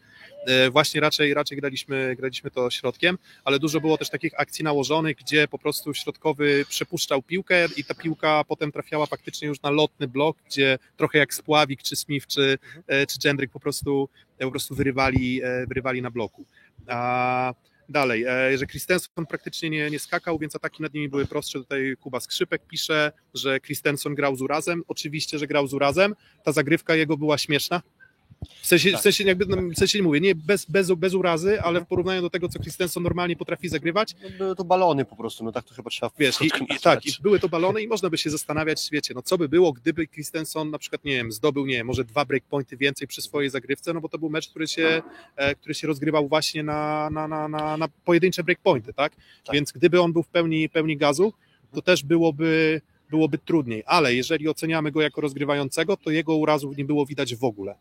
[0.47, 5.17] E, Właśnie raczej, raczej graliśmy, graliśmy to środkiem, ale dużo było też takich akcji nałożonych,
[5.17, 10.07] gdzie po prostu środkowy przepuszczał piłkę i ta piłka potem trafiała faktycznie już na lotny
[10.07, 14.51] blok, gdzie trochę jak Spławik, czy Smith, czy, e, czy Jendryk po prostu, e, po
[14.51, 16.45] prostu wyrywali, wyrywali na bloku.
[16.87, 17.53] A
[17.89, 21.59] dalej, e, że Christensen praktycznie nie, nie skakał, więc ataki nad nimi były prostsze.
[21.59, 24.83] Tutaj Kuba Skrzypek pisze, że Christensen grał z urazem.
[24.87, 26.15] Oczywiście, że grał z urazem.
[26.43, 27.81] Ta zagrywka jego była śmieszna.
[28.61, 31.61] W sensie, w sensie, jakby, no, w sensie nie mówię, nie bez, bez, bez urazy,
[31.61, 35.15] ale w porównaniu do tego, co Christensen normalnie potrafi zagrywać, No, były to balony po
[35.15, 37.87] prostu, no tak to chyba trzeba Wiesz, i, i, tak, i były to balony i
[37.87, 41.31] można by się zastanawiać, wiecie, no co by było, gdyby Christensen na przykład, nie wiem,
[41.31, 44.49] zdobył, nie wiem, może dwa breakpointy więcej przy swojej zagrywce, no bo to był mecz,
[44.49, 45.01] który się,
[45.35, 49.15] e, który się rozgrywał właśnie na, na, na, na, na pojedyncze breakpointy, tak?
[49.45, 49.53] Tak.
[49.53, 51.33] Więc gdyby on był w pełni, pełni gazu,
[51.73, 56.85] to też byłoby, byłoby trudniej, ale jeżeli oceniamy go jako rozgrywającego, to jego urazów nie
[56.85, 57.75] było widać w ogóle.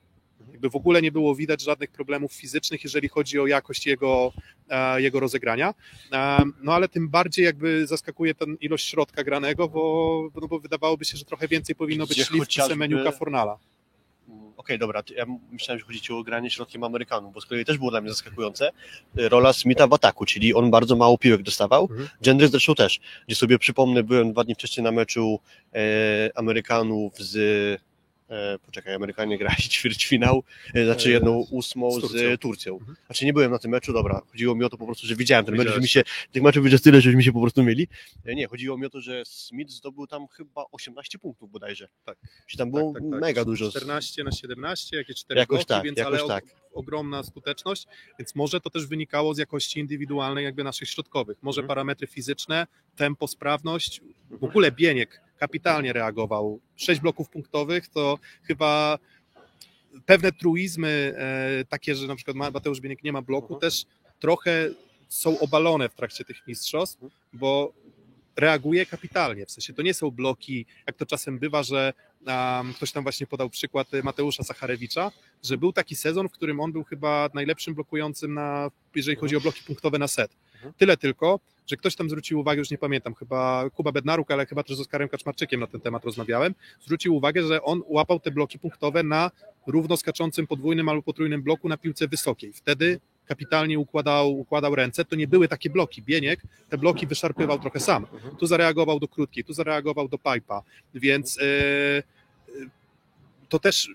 [0.62, 4.32] Jakby w ogóle nie było widać żadnych problemów fizycznych, jeżeli chodzi o jakość jego,
[4.68, 5.74] e, jego rozegrania.
[6.12, 11.04] E, No ale tym bardziej jakby zaskakuje ten ilość środka granego, bo, no bo wydawałoby
[11.04, 13.58] się, że trochę więcej powinno być szlifki chociażby- Semeniuka Fornala.
[14.56, 17.64] Okej, dobra, to ja myślałem, że chodzi ci o granie środkiem Amerykanów, bo z kolei
[17.64, 18.70] też było dla mnie zaskakujące
[19.14, 22.08] rola Smitha w ataku, czyli on bardzo mało piłek dostawał, Mhm.
[22.22, 25.40] Gendry zresztą też, gdzie sobie przypomnę, byłem dwa dni wcześniej na meczu
[25.74, 25.78] e,
[26.34, 27.80] Amerykanów z
[28.66, 30.42] poczekaj, Amerykanie grali ćwierćfinał,
[30.74, 32.18] e, znaczy E, jedną ósmą z z Turcją.
[32.20, 32.38] Turcją.
[32.38, 32.78] Turcją.
[32.78, 32.96] Mhm.
[33.06, 35.44] Znaczy nie byłem na tym meczu, dobra, chodziło mi o to po prostu, że widziałem
[35.44, 35.82] ten mecz, że Widziałeś.
[35.82, 37.88] mi się, tych meczów widzę tyle, że mi się po prostu mieli.
[38.24, 41.88] E, Nie, chodziło mi o to, że Smith zdobył tam chyba 18 punktów bodajże.
[42.04, 42.18] Tak.
[42.46, 43.20] Czy tam było Tak, tak, tak.
[43.20, 43.70] mega dużo.
[43.70, 46.44] 14 na 17, jakieś 4 Jakoś bloki, tak, więc jakoś ale tak.
[46.72, 47.86] ogromna skuteczność,
[48.18, 51.38] więc może to też wynikało z jakości indywidualnej jakby naszych środkowych.
[51.42, 51.68] Może Mhm.
[51.68, 52.66] parametry fizyczne,
[52.96, 56.60] tempo, sprawność, w ogóle Bieniek kapitalnie reagował.
[56.76, 58.98] Sześć bloków punktowych to chyba
[60.06, 63.60] pewne truizmy e, takie, że na przykład Ma- Mateusz Bieniek nie ma bloku, Mhm.
[63.60, 63.84] też
[64.20, 64.68] trochę
[65.08, 66.98] są obalone w trakcie tych mistrzostw,
[67.32, 67.72] bo
[68.36, 69.46] reaguje kapitalnie.
[69.46, 71.92] W sensie to nie są bloki, jak to czasem bywa, że
[72.26, 75.10] um, ktoś tam właśnie podał przykład Mateusza Sacharewicza,
[75.42, 79.40] że był taki sezon, w którym on był chyba najlepszym blokującym, na, jeżeli chodzi o
[79.40, 80.30] bloki punktowe na set.
[80.54, 80.72] Mhm.
[80.74, 84.62] Tyle tylko, że ktoś tam zwrócił uwagę, już nie pamiętam, chyba Kuba Bednaruk, ale chyba
[84.62, 88.58] też z Oskarem Kaczmarczykiem na ten temat rozmawiałem, zwrócił uwagę, że on łapał te bloki
[88.58, 89.30] punktowe na
[89.66, 92.52] równo skaczącym podwójnym albo potrójnym bloku na piłce wysokiej.
[92.52, 95.04] Wtedy kapitalnie układał, układał ręce.
[95.04, 96.02] To nie były takie bloki.
[96.02, 98.06] Bieniek te bloki wyszarpywał trochę sam.
[98.38, 100.62] Tu zareagował do krótkiej, tu zareagował do pipa,
[100.94, 101.42] więc e,
[103.48, 103.90] to też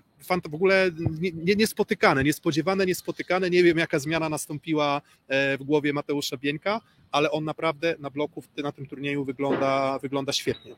[0.50, 3.50] w ogóle nie- nie- niespotykane, niespodziewane, niespotykane.
[3.50, 8.42] Nie wiem, jaka zmiana nastąpiła e, w głowie Mateusza Bieńka, ale on naprawdę na bloku
[8.56, 10.74] na tym turnieju wygląda, wygląda świetnie.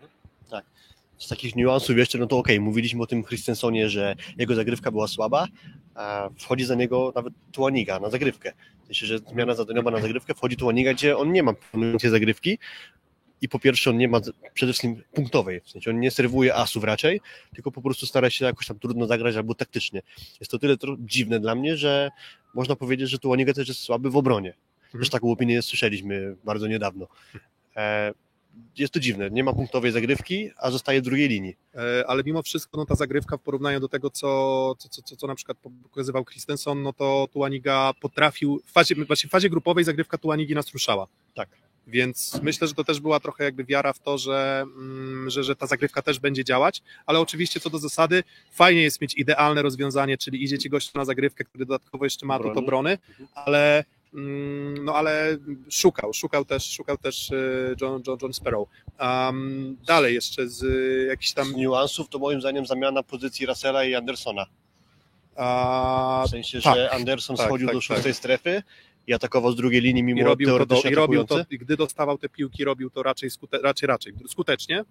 [1.18, 5.08] z takich niuansów jeszcze, no to okej, mówiliśmy o tym Christensonie, że jego zagrywka była
[5.08, 5.46] słaba,
[5.94, 8.52] a wchodzi za niego nawet Tuaniga na zagrywkę.
[8.86, 12.58] Sensie, że zmiana zadaniowa na zagrywkę, wchodzi Tuaniga, gdzie on nie ma planującej zagrywki
[13.40, 14.20] i po pierwsze on nie ma
[14.54, 17.20] przede wszystkim punktowej, w sensie on nie serwuje asów raczej,
[17.54, 20.02] tylko po prostu stara się jakoś tam trudno zagrać albo taktycznie.
[20.40, 22.10] Jest to tyle dziwne dla mnie, że
[22.54, 24.54] można powiedzieć, że Tuaniga też jest słaby w obronie.
[24.92, 27.06] Też taką opinię słyszeliśmy bardzo niedawno.
[27.76, 28.12] E,
[28.78, 31.56] jest to dziwne, nie ma punktowej zagrywki, a zostaje w drugiej linii.
[31.74, 35.16] E, ale mimo wszystko no, ta zagrywka w porównaniu do tego, co, co, co, co,
[35.16, 39.84] co na przykład pokazywał Christensen, no to Tuaniga potrafił, w fazie, właśnie w fazie grupowej
[39.84, 41.06] zagrywka Tuanigi nas ruszała.
[41.34, 41.48] Tak.
[41.90, 45.56] Więc myślę, że to też była trochę jakby wiara w to, że, mm, że, że
[45.56, 48.22] ta zagrywka też będzie działać, ale oczywiście co do zasady,
[48.52, 52.36] fajnie jest mieć idealne rozwiązanie, czyli idzie ci gościu na zagrywkę, który dodatkowo jeszcze ma
[52.36, 52.54] Obrony.
[52.54, 52.98] rzut obrony,
[53.34, 55.38] ale mm, no ale
[55.70, 57.34] szukał, szukał też, szukał też e,
[57.80, 58.68] John, John, John Sparrow.
[59.00, 63.84] Um, dalej jeszcze z e, jakichś tam Z niuansów to moim zdaniem zamiana pozycji Russella
[63.84, 64.46] i Andersona.
[65.36, 68.62] a, W sensie, tak, że Anderson tak, schodził tak, do szóstej strefy
[69.06, 71.76] i atakował z drugiej linii i mimo robił to, do, i robił to, i gdy
[71.76, 74.84] dostawał te piłki, robił to raczej, skute, raczej, raczej skutecznie,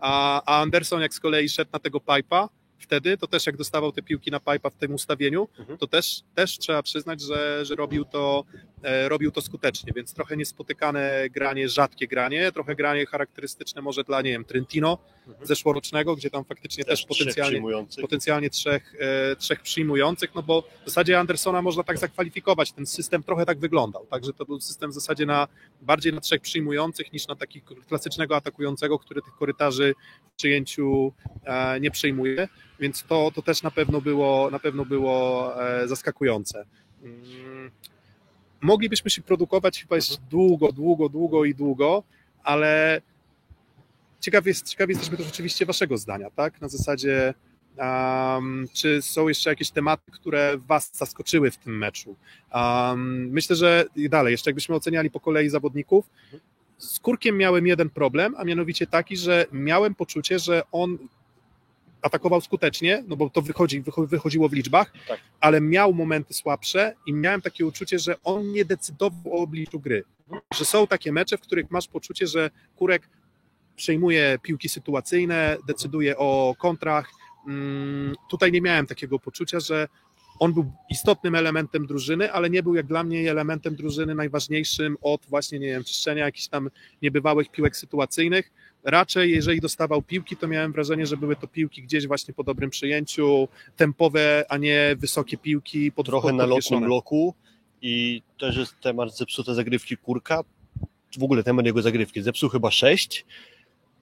[0.00, 2.48] a, a Anderson jak z kolei szedł na tego pipa,
[2.78, 5.78] wtedy, to też jak dostawał te piłki na pipa w tym ustawieniu, Mhm.
[5.78, 8.44] to też, też trzeba przyznać, że, że robił, to,
[8.82, 14.22] e, robił to skutecznie, więc trochę niespotykane granie, rzadkie granie, trochę granie charakterystyczne może dla,
[14.22, 14.98] nie wiem, Trentino.
[15.42, 17.62] Zeszłorocznego, gdzie tam faktycznie też, trzech potencjalnie
[18.00, 23.22] potencjalnie trzech, e, trzech przyjmujących, no bo w zasadzie Andersona można tak zakwalifikować, ten system
[23.22, 25.48] trochę tak wyglądał, także to był system w zasadzie na
[25.82, 29.94] bardziej na trzech przyjmujących niż na taki klasycznego atakującego, który tych korytarzy
[30.32, 31.12] w przyjęciu
[31.44, 32.48] e, nie przyjmuje,
[32.80, 36.64] więc to, to też na pewno było, na pewno było e, zaskakujące.
[37.02, 37.70] Mm,
[38.62, 42.02] Moglibyśmy się produkować chyba jeszcze długo, długo, długo i długo,
[42.42, 43.02] ale
[44.22, 46.60] ciekaw, jest, ciekaw jesteśmy też oczywiście waszego zdania, tak?
[46.60, 47.34] Na zasadzie
[47.78, 52.16] Um, czy są jeszcze jakieś tematy, które Was zaskoczyły w tym meczu?
[52.54, 56.10] Um, myślę, że i dalej, jeszcze jakbyśmy oceniali po kolei zawodników,
[56.78, 60.98] z Kurkiem miałem jeden problem, a mianowicie taki, że miałem poczucie, że on
[62.02, 65.20] atakował skutecznie, no bo to wychodzi, wycho- wychodziło w liczbach, Tak.
[65.40, 70.04] ale miał momenty słabsze i miałem takie uczucie, że on nie decydował o obliczu gry.
[70.54, 73.08] Że są takie mecze, w których masz poczucie, że Kurek
[73.76, 77.10] przejmuje piłki sytuacyjne, decyduje o kontrach.
[77.48, 79.88] Mm, Tutaj nie miałem takiego poczucia, że
[80.38, 85.26] on był istotnym elementem drużyny, ale nie był jak dla mnie elementem drużyny najważniejszym od
[85.26, 86.70] właśnie, nie wiem, czyszczenia jakichś tam
[87.02, 88.52] niebywałych piłek sytuacyjnych.
[88.84, 92.70] Raczej, jeżeli dostawał piłki, to miałem wrażenie, że były to piłki gdzieś właśnie po dobrym
[92.70, 95.92] przyjęciu, tempowe, a nie wysokie piłki.
[95.92, 96.86] Pod, trochę na podwieszone.
[96.86, 97.34] bloku
[97.82, 100.40] i też jest temat zepsute zagrywki Kurka,
[101.18, 102.22] w ogóle temat jego zagrywki.
[102.22, 103.24] Zepsuł chyba sześć,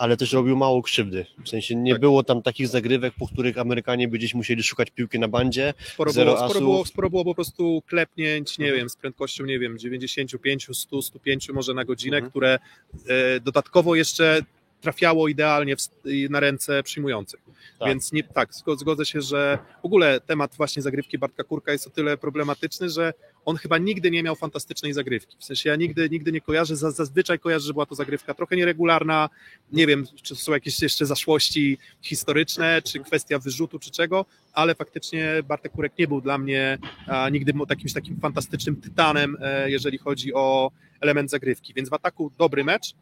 [0.01, 1.27] ale też robił mało krzywdy.
[1.45, 2.01] W sensie nie Tak.
[2.01, 5.75] było tam takich zagrywek, po których Amerykanie by gdzieś musieli szukać piłki na bandzie.
[5.95, 8.81] Sporo Zero było, sporo, było, sporo było po prostu klepnięć, nie Mhm.
[8.81, 12.31] wiem, z prędkością, nie wiem, 95, 100, 105 może na godzinę, Mhm.
[12.31, 12.59] które
[13.09, 14.41] e, dodatkowo jeszcze
[14.81, 15.81] trafiało idealnie w,
[16.31, 17.41] na ręce przyjmujących.
[17.79, 17.89] Tak.
[17.89, 21.87] Więc nie, tak, zgo- zgodzę się, że w ogóle temat właśnie zagrywki Bartka Kurka jest
[21.87, 23.13] o tyle problematyczny, że
[23.45, 25.37] on chyba nigdy nie miał fantastycznej zagrywki.
[25.39, 28.57] W sensie ja nigdy, nigdy nie kojarzę, za- zazwyczaj kojarzę, że była to zagrywka trochę
[28.57, 29.29] nieregularna,
[29.73, 35.33] nie wiem, czy są jakieś jeszcze zaszłości historyczne, czy kwestia wyrzutu, czy czego, ale faktycznie
[35.49, 40.35] Bartek Kurek nie był dla mnie a, nigdy jakimś takim fantastycznym tytanem, e, jeżeli chodzi
[40.35, 41.75] o element zagrywki.
[41.75, 42.95] Więc w ataku dobry mecz,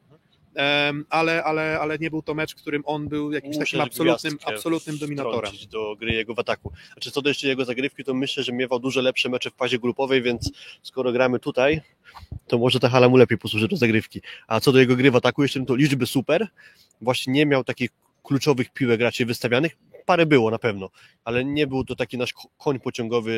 [1.11, 4.39] ale, ale, ale nie był to mecz, w którym on był jakimś Muszę takim absolutnym,
[4.45, 5.53] absolutnym dominatorem.
[5.71, 6.73] do gry jego w ataku.
[6.93, 9.79] Znaczy co do jeszcze jego zagrywki, to myślę, że miewał dużo lepsze mecze w fazie
[9.79, 10.51] grupowej, więc
[10.83, 11.81] skoro gramy tutaj,
[12.47, 14.21] to może ta hala mu lepiej posłuży do zagrywki.
[14.47, 16.49] A co do jego gry w ataku, jeszcze to liczby super.
[17.01, 17.91] Właśnie nie miał takich
[18.23, 19.77] kluczowych piłek raczej wystawianych.
[20.09, 20.91] Parę było na pewno,
[21.25, 23.33] ale nie był to taki nasz ko- koń pociągowy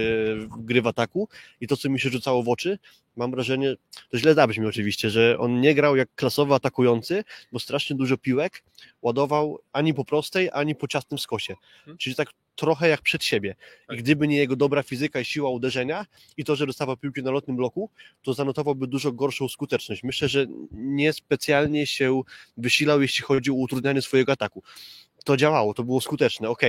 [0.59, 1.28] gry w ataku.
[1.61, 2.78] I to, co mi się rzucało w oczy,
[3.16, 3.76] mam wrażenie,
[4.11, 8.62] to źle zabrzmi oczywiście, że on nie grał jak klasowy atakujący, bo strasznie dużo piłek
[9.02, 11.54] ładował ani po prostej, ani po ciasnym skosie.
[11.78, 11.98] Mhm.
[11.98, 13.54] Czyli tak trochę jak przed siebie.
[13.85, 13.98] I Tak.
[13.98, 16.06] gdyby nie jego dobra fizyka i siła uderzenia
[16.37, 17.90] i to, że dostawał piłki na lotnym bloku,
[18.22, 20.02] to zanotowałby dużo gorszą skuteczność.
[20.02, 22.22] Myślę, że niespecjalnie się
[22.56, 24.62] wysilał, jeśli chodzi o utrudnianie swojego ataku.
[25.24, 26.62] To działało, to było skuteczne, ok,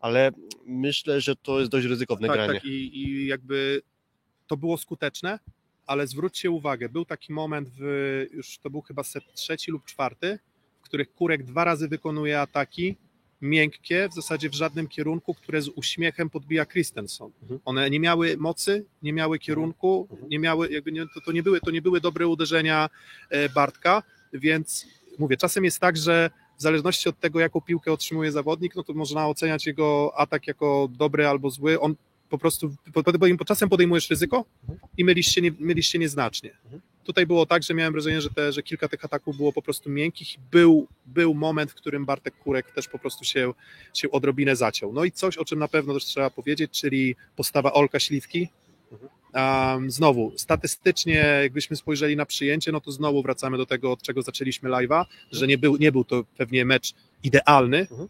[0.00, 0.30] ale
[0.66, 2.54] myślę, że to jest dość ryzykowne tak, granie.
[2.54, 2.64] tak.
[2.64, 3.82] I, I jakby
[4.46, 5.38] to było skuteczne,
[5.86, 7.82] ale zwróćcie uwagę, był taki moment, w,
[8.32, 10.38] już to był chyba set trzeci lub czwarty,
[10.80, 12.96] w których Kurek dwa razy wykonuje ataki
[13.40, 17.30] miękkie, w zasadzie w żadnym kierunku, które z uśmiechem podbija Christensen.
[17.42, 17.60] Mhm.
[17.64, 20.28] One nie miały mocy, nie miały kierunku, Mhm.
[20.28, 22.90] nie miały, jakby nie, to, to, nie były, to nie były dobre uderzenia
[23.30, 24.86] e, Bartka, więc
[25.18, 28.92] mówię, czasem jest tak, że w zależności od tego, jaką piłkę otrzymuje zawodnik, no to
[28.92, 31.80] można oceniać jego atak jako dobry albo zły.
[31.80, 31.94] On
[32.28, 33.02] po prostu, po,
[33.38, 34.44] po, czasem podejmujesz ryzyko
[34.98, 36.50] i mylisz się, nie, mylisz się nieznacznie.
[36.64, 36.82] Mhm.
[37.04, 39.90] Tutaj było tak, że miałem wrażenie, że, te, że kilka tych ataków było po prostu
[39.90, 40.36] miękkich.
[40.50, 43.52] Był, był moment, w którym Bartek Kurek też po prostu się,
[43.94, 44.92] się odrobinę zaciął.
[44.92, 48.48] No i coś, o czym na pewno też trzeba powiedzieć, czyli postawa Olka Śliwki.
[49.34, 54.22] Um, znowu, statystycznie, jakbyśmy spojrzeli na przyjęcie, no to znowu wracamy do tego, od czego
[54.22, 58.08] zaczęliśmy live'a, że nie był, nie był to pewnie mecz idealny, Mhm.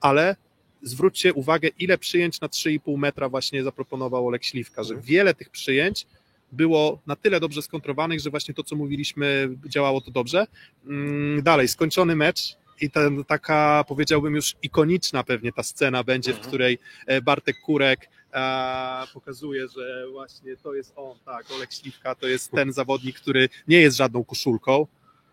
[0.00, 0.36] ale
[0.82, 5.06] zwróćcie uwagę, ile przyjęć na 3,5 metra właśnie zaproponował Olek Śliwka, że Mhm.
[5.06, 6.06] wiele tych przyjęć
[6.52, 10.46] było na tyle dobrze skontrowanych, że właśnie to, co mówiliśmy, działało to dobrze.
[10.86, 16.36] Mm, Dalej, skończony mecz i ten, taka, powiedziałbym już ikoniczna pewnie ta scena będzie, w
[16.36, 16.48] Mhm.
[16.48, 22.26] której e, Bartek Kurek e, pokazuje, że właśnie to jest on, tak, Olek Śliwka to
[22.26, 24.86] jest ten zawodnik, który nie jest żadną koszulką,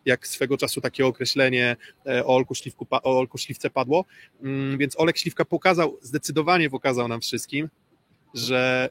[0.05, 4.05] jak swego czasu takie określenie e, o Olku, Śliwku, o Olku Śliwce padło,
[4.41, 7.69] Mm, więc Olek Śliwka pokazał, zdecydowanie pokazał nam wszystkim,
[8.33, 8.89] że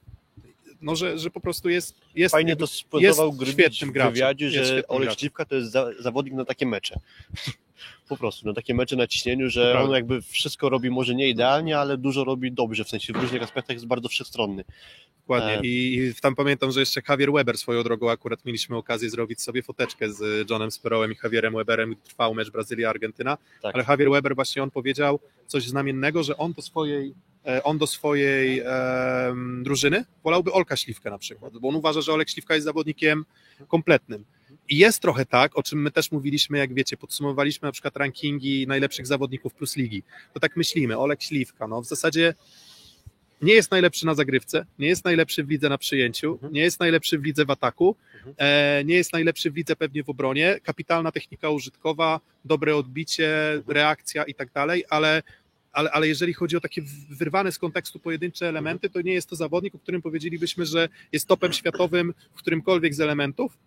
[0.80, 2.66] no, że, że po prostu jest, jest Fajnie to
[3.00, 5.18] jest świetnym w wywiadzie, że Olek.
[5.18, 7.00] Śliwka to jest za, zawodnik na takie mecze.
[8.08, 9.88] Po prostu, na takie mecze na ciśnieniu, że Prawda.
[9.88, 13.42] on jakby wszystko robi może nie idealnie, ale dużo robi dobrze, w sensie w różnych
[13.42, 14.64] aspektach jest bardzo wszechstronny.
[15.20, 15.58] Dokładnie.
[15.58, 15.60] E.
[15.62, 19.62] I, I tam pamiętam, że jeszcze Javier Weber swoją drogą akurat mieliśmy okazję zrobić sobie
[19.62, 23.74] foteczkę z Johnem Sparrowem i Javierem Weberem, trwał mecz Brazylia-Argentyna, Tak.
[23.74, 27.14] ale Javier Weber właśnie on powiedział coś znamiennego, że on do swojej
[27.46, 28.62] e, on do swojej
[29.62, 33.24] drużyny wolałby Olka Śliwkę na przykład, bo on uważa, że Olek Śliwka jest zawodnikiem
[33.68, 34.24] kompletnym.
[34.68, 38.66] I jest trochę tak, o czym my też mówiliśmy, jak wiecie, podsumowaliśmy na przykład rankingi
[38.66, 40.02] najlepszych zawodników plus ligi.
[40.34, 42.34] To tak myślimy, Olek Śliwka, no w zasadzie
[43.42, 46.52] nie jest najlepszy na zagrywce, nie jest najlepszy w lidze na przyjęciu, Mhm.
[46.52, 48.34] nie jest najlepszy w lidze w ataku, Mhm.
[48.38, 53.76] e, nie jest najlepszy w lidze pewnie w obronie, kapitalna technika użytkowa, dobre odbicie, Mhm.
[53.76, 55.22] reakcja i tak dalej, ale
[55.72, 59.36] ale, ale jeżeli chodzi o takie wyrwane z kontekstu pojedyncze elementy, to nie jest to
[59.36, 63.58] zawodnik, o którym powiedzielibyśmy, że jest topem światowym w którymkolwiek z elementów,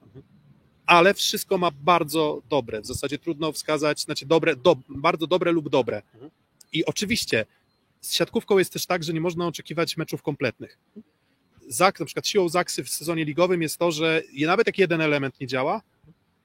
[0.89, 2.81] ale wszystko ma bardzo dobre.
[2.81, 6.01] W zasadzie trudno wskazać, znaczy dobre, do, bardzo dobre lub dobre.
[6.13, 6.31] Mhm.
[6.73, 7.45] I oczywiście
[8.01, 10.77] z siatkówką jest też tak, że nie można oczekiwać meczów kompletnych.
[11.67, 15.39] Zak, na przykład siłą Zaksy w sezonie ligowym jest to, że nawet jak jeden element
[15.39, 15.81] nie działa,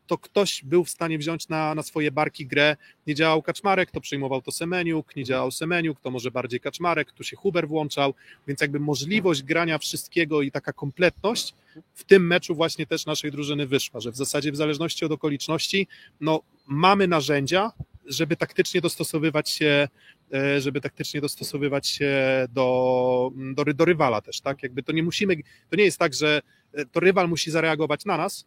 [0.06, 2.76] to ktoś był w stanie wziąć na, na swoje barki grę.
[3.06, 7.24] Nie działał Kaczmarek, to przyjmował to Semeniuk, nie działał Semeniuk, to może bardziej Kaczmarek, tu
[7.24, 8.14] się Huber włączał,
[8.46, 11.54] więc jakby możliwość grania wszystkiego i taka kompletność
[11.94, 15.88] w tym meczu właśnie też naszej drużyny wyszła, że w zasadzie w zależności od okoliczności,
[16.20, 17.72] no mamy narzędzia,
[18.06, 19.88] żeby taktycznie dostosowywać się,
[20.34, 22.12] e, żeby taktycznie dostosowywać się
[22.48, 24.62] do, do, do rywala też, tak?
[24.62, 25.36] Jakby to nie musimy,
[25.70, 28.46] to nie jest tak, że e, to rywal musi zareagować na nas,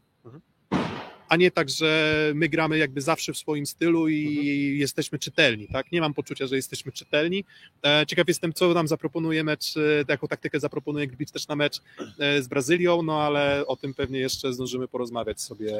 [1.29, 5.91] a nie tak, że my gramy jakby zawsze w swoim stylu i jesteśmy czytelni, tak?
[5.91, 7.43] Nie mam poczucia, że jesteśmy czytelni.
[7.85, 11.81] E, Ciekaw jestem, co nam zaproponuje mecz, e, jaką taktykę zaproponuje Grbic też na mecz
[12.19, 15.73] e, z Brazylią, no ale o tym pewnie jeszcze zdążymy porozmawiać sobie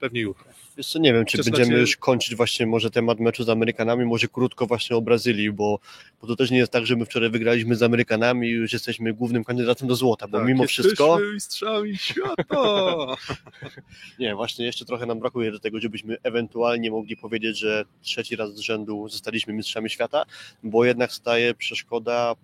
[0.00, 0.44] pewnie jutro.
[0.82, 4.66] Co, nie wiem, czy będziemy już kończyć właśnie może temat meczu z Amerykanami, może krótko
[4.66, 5.78] właśnie o Brazylii, bo,
[6.20, 9.12] bo to też nie jest tak, że my wczoraj wygraliśmy z Amerykanami i już jesteśmy
[9.12, 12.54] głównym kandydatem do złota, bo Tak, mimo wszystko, mistrzami świata!
[14.18, 18.54] nie, właśnie jeszcze trochę nam brakuje do tego, żebyśmy ewentualnie mogli powiedzieć, że trzeci raz
[18.54, 20.24] z rzędu zostaliśmy mistrzami świata,
[20.62, 22.34] bo jednak staje przeszkoda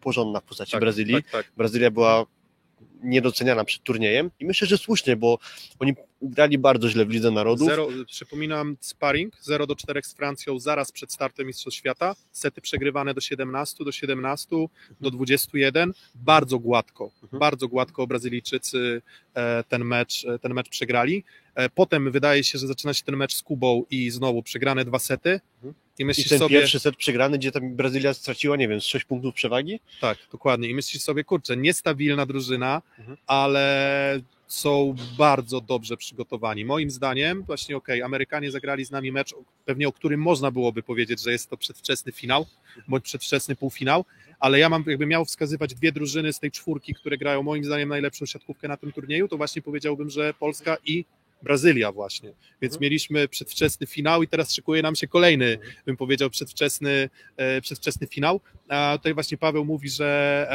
[0.00, 1.14] porządna w postaci Brazylii.
[1.14, 1.52] Tak, tak.
[1.56, 2.26] Brazylia była
[3.02, 5.38] niedoceniana przed turniejem i myślę, że słusznie, bo
[5.78, 7.68] oni grali bardzo źle w Lidze Narodów.
[7.68, 12.14] Zero, przypominam, sparring 0 do 4 z Francją zaraz przed startem Mistrzostw Świata.
[12.32, 14.46] Sety przegrywane do 17, do 17,
[15.00, 15.92] do 21.
[16.14, 17.40] Bardzo gładko, Mhm.
[17.40, 19.02] bardzo gładko Brazylijczycy
[19.34, 21.24] e, ten mecz, e, ten mecz przegrali.
[21.54, 24.98] E, Potem wydaje się, że zaczyna się ten mecz z Kubą i znowu przegrane dwa
[24.98, 25.40] sety.
[25.56, 25.74] Mhm.
[25.98, 28.84] I I myślisz ten sobie, pierwszy set przegrany, gdzie tam Brazylia straciła, nie wiem, z
[28.84, 29.80] 6 punktów przewagi?
[30.00, 30.68] tak, dokładnie.
[30.68, 33.16] I myślisz sobie, kurczę, niestabilna drużyna, Mhm.
[33.26, 36.64] ale są bardzo dobrze przygotowani.
[36.64, 39.34] Moim zdaniem, właśnie okej, Amerykanie zagrali z nami mecz,
[39.64, 42.46] pewnie o którym można byłoby powiedzieć, że jest to przedwczesny finał,
[42.88, 44.04] bądź przedwczesny półfinał,
[44.40, 47.88] ale ja mam, jakby miał wskazywać dwie drużyny z tej czwórki, które grają moim zdaniem
[47.88, 51.04] najlepszą siatkówkę na tym turnieju, to właśnie powiedziałbym, że Polska i
[51.44, 52.28] Brazylia właśnie.
[52.62, 52.80] Więc Mhm.
[52.82, 58.40] mieliśmy przedwczesny finał i teraz szykuje nam się kolejny, bym powiedział, przedwczesny, e, przedwczesny finał.
[58.68, 60.48] A tutaj właśnie Paweł mówi, że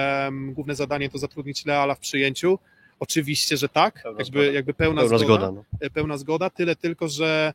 [0.54, 2.60] główne zadanie to zatrudnić Leala w przyjęciu.
[3.00, 4.52] Oczywiście, że tak, Pełna jakby, zgoda.
[4.52, 5.52] jakby pełna, Pełna zgoda, zgoda.
[5.52, 5.64] No.
[5.82, 7.54] e, pełna zgoda, tyle tylko, że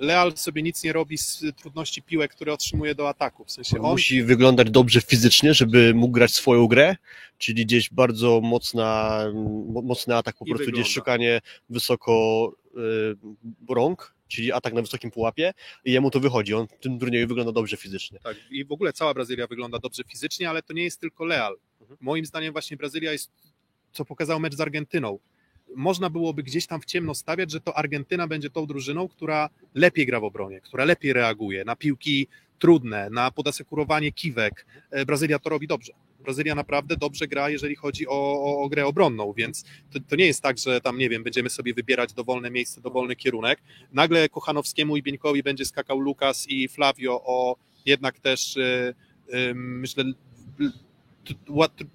[0.00, 3.44] Leal sobie nic nie robi z trudności piłek, które otrzymuje do ataku.
[3.44, 6.96] W sensie on Musi wyglądać dobrze fizycznie, żeby mógł grać swoją grę,
[7.38, 9.20] czyli gdzieś bardzo mocna,
[9.68, 10.82] mo- mocny atak, po I prostu wygląda.
[10.82, 12.52] gdzieś szukanie wysoko
[13.70, 15.52] y, rąk, czyli atak na wysokim pułapie
[15.84, 16.54] i jemu to wychodzi.
[16.54, 18.18] On w tym turnieju wygląda dobrze fizycznie.
[18.22, 21.56] Tak, i w ogóle cała Brazylia wygląda dobrze fizycznie, ale to nie jest tylko Leal.
[21.80, 21.98] Mhm.
[22.00, 23.30] Moim zdaniem właśnie Brazylia jest,
[23.92, 25.18] co pokazał mecz z Argentyną.
[25.76, 30.06] Można byłoby gdzieś tam w ciemno stawiać, że to Argentyna będzie tą drużyną, która lepiej
[30.06, 32.26] gra w obronie, która lepiej reaguje na piłki
[32.58, 34.66] trudne, na podasekurowanie kiwek.
[34.90, 35.92] E, Brazylia to robi dobrze.
[36.20, 40.26] Brazylia naprawdę dobrze gra, jeżeli chodzi o, o, o grę obronną, więc to, to nie
[40.26, 43.62] jest tak, że tam, nie wiem, będziemy sobie wybierać dowolne miejsce, dowolny kierunek.
[43.92, 47.56] Nagle Kochanowskiemu i Bieńkowi będzie skakał Lukas i Flavio o
[47.86, 48.94] jednak też y,
[49.34, 50.04] y, myślę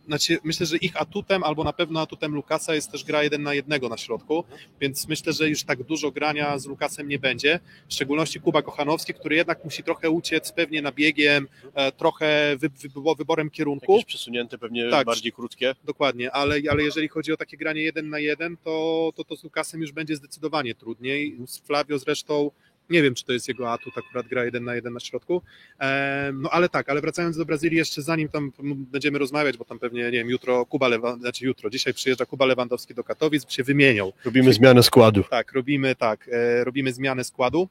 [0.07, 3.53] znaczy, myślę, że ich atutem, albo na pewno atutem Lukasa jest też gra jeden na
[3.53, 4.43] jednego na środku,
[4.81, 7.59] więc myślę, że już tak dużo grania z Lukasem nie będzie,
[7.89, 12.89] w szczególności Kuba Kochanowski, który jednak musi trochę uciec pewnie nabiegiem, e, trochę wy, wy,
[13.17, 15.05] wyborem kierunku, Jakieś przesunięte, pewnie Tak.
[15.05, 15.75] bardziej krótkie.
[15.83, 19.43] dokładnie, ale, ale jeżeli chodzi o takie granie jeden na jeden, to, to, to z
[19.43, 22.51] Lukasem już będzie zdecydowanie trudniej, z Flavio zresztą
[22.89, 25.41] nie wiem, czy to jest jego atut, akurat gra jeden na jeden na środku.
[25.79, 28.51] Em, No ale tak, ale wracając do Brazylii, jeszcze zanim tam
[28.91, 32.45] będziemy rozmawiać, bo tam pewnie, nie wiem, jutro Kuba Lewandowski, znaczy jutro, dzisiaj przyjeżdża Kuba
[32.45, 34.11] Lewandowski do Katowic, się wymienią.
[34.25, 35.23] Robimy zmianę składu.
[35.29, 37.69] Tak, robimy tak, e, robimy zmianę składu.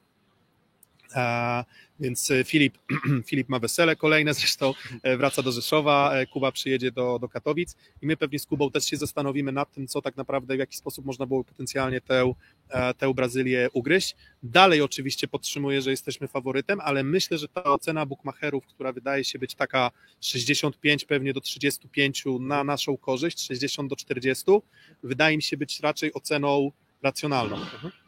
[2.01, 2.78] Więc e, Filip,
[3.28, 7.76] Filip ma wesele kolejne, zresztą e, wraca do Rzeszowa, e, Kuba przyjedzie do, do Katowic
[8.03, 10.76] i my pewnie z Kubą też się zastanowimy nad tym, co tak naprawdę, w jaki
[10.76, 12.32] sposób można było potencjalnie tę,
[12.99, 14.16] tę Brazylię ugryźć.
[14.42, 19.38] Dalej oczywiście podtrzymuję, że jesteśmy faworytem, ale myślę, że ta ocena bookmacherów, która wydaje się
[19.38, 19.90] być taka
[20.20, 24.44] 65 pewnie do 35 na naszą korzyść, 60 do 40,
[25.03, 26.70] wydaje mi się być raczej oceną
[27.03, 27.57] racjonalną.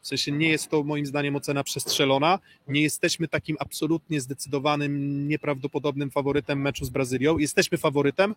[0.02, 2.38] W sensie nie jest to moim zdaniem ocena przestrzelona.
[2.68, 7.38] Nie jesteśmy takim absolutnie zdecydowanym, nieprawdopodobnym faworytem meczu z Brazylią.
[7.38, 8.34] Jesteśmy faworytem,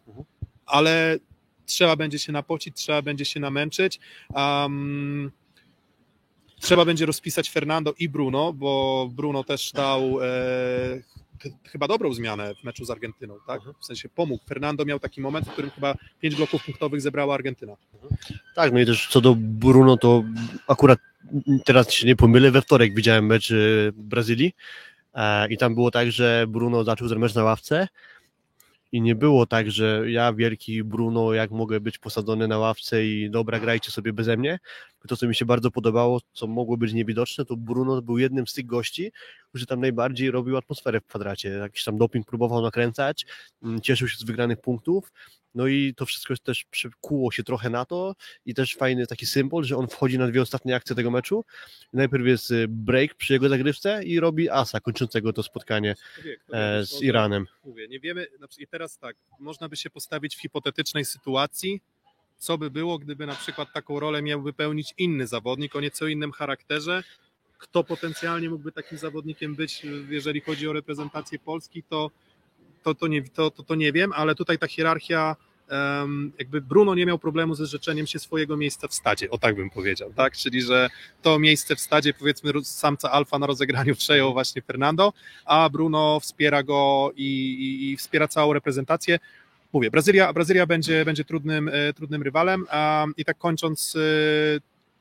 [0.66, 1.18] ale
[1.66, 4.00] trzeba będzie się napocić, trzeba będzie się namęczyć.
[4.30, 5.32] Um,
[6.60, 10.26] trzeba będzie rozpisać Fernando i Bruno, bo Bruno też dał e,
[11.68, 13.58] chyba dobrą zmianę w meczu z Argentyną, tak?
[13.58, 13.76] Mhm.
[13.80, 14.44] W sensie pomógł.
[14.46, 17.74] Fernando miał taki moment, w którym chyba pięć bloków punktowych zebrała Argentyna.
[18.56, 20.24] Tak, no i też co do Bruno, to
[20.68, 21.00] akurat
[21.66, 24.56] teraz się nie pomylę, we wtorek widziałem mecz y, Brazylii
[25.14, 27.88] e, i tam było tak, że Bruno zaczął ten mecz na ławce
[28.94, 33.30] i nie było tak, że ja wielki Bruno, jak mogę być posadzony na ławce i
[33.30, 34.60] dobra, grajcie sobie beze mnie.
[35.08, 38.54] To, co mi się bardzo podobało, co mogło być niewidoczne, to Bruno był jednym z
[38.54, 39.12] tych gości,
[39.50, 41.50] którzy tam najbardziej robił atmosferę w kwadracie.
[41.50, 43.26] Jakiś tam doping próbował nakręcać,
[43.64, 45.12] mm, cieszył się z wygranych punktów,
[45.56, 49.64] no i to wszystko też przekuło się trochę na to i też fajny taki symbol,
[49.64, 51.46] że on wchodzi na dwie ostatnie akcje tego meczu.
[51.94, 55.96] Najpierw jest y, break przy jego zagrywce i robi asa kończącego to spotkanie
[56.54, 57.48] e, z Iranem.
[57.66, 58.28] Mówię, nie wiemy,
[58.60, 61.82] i teraz tak, można by się postawić w hipotetycznej sytuacji,
[62.38, 66.32] co by było, gdyby na przykład taką rolę miał wypełnić inny zawodnik o nieco innym
[66.32, 67.04] charakterze,
[67.58, 72.12] kto potencjalnie mógłby takim zawodnikiem być, jeżeli chodzi o reprezentację Polski, to,
[72.84, 75.36] to, to, nie, to, to, to nie wiem, ale tutaj ta hierarchia,
[76.40, 79.70] jakby Bruno nie miał problemu ze zrzeczeniem się swojego miejsca w stadzie, o tak bym
[79.70, 80.38] powiedział, tak?
[80.38, 80.90] Czyli, że
[81.22, 85.14] to miejsce w stadzie, powiedzmy, samca alfa na rozegraniu przejął właśnie Fernando,
[85.46, 89.20] a Bruno wspiera go i, i, i wspiera całą reprezentację.
[89.74, 94.00] Mówię, Brazylia, Brazylia będzie, będzie trudnym, e, trudnym rywalem a, i tak kończąc, e,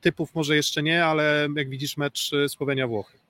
[0.01, 3.22] typów może jeszcze nie, ale jak widzisz mecz e, Słowenia-Włochy.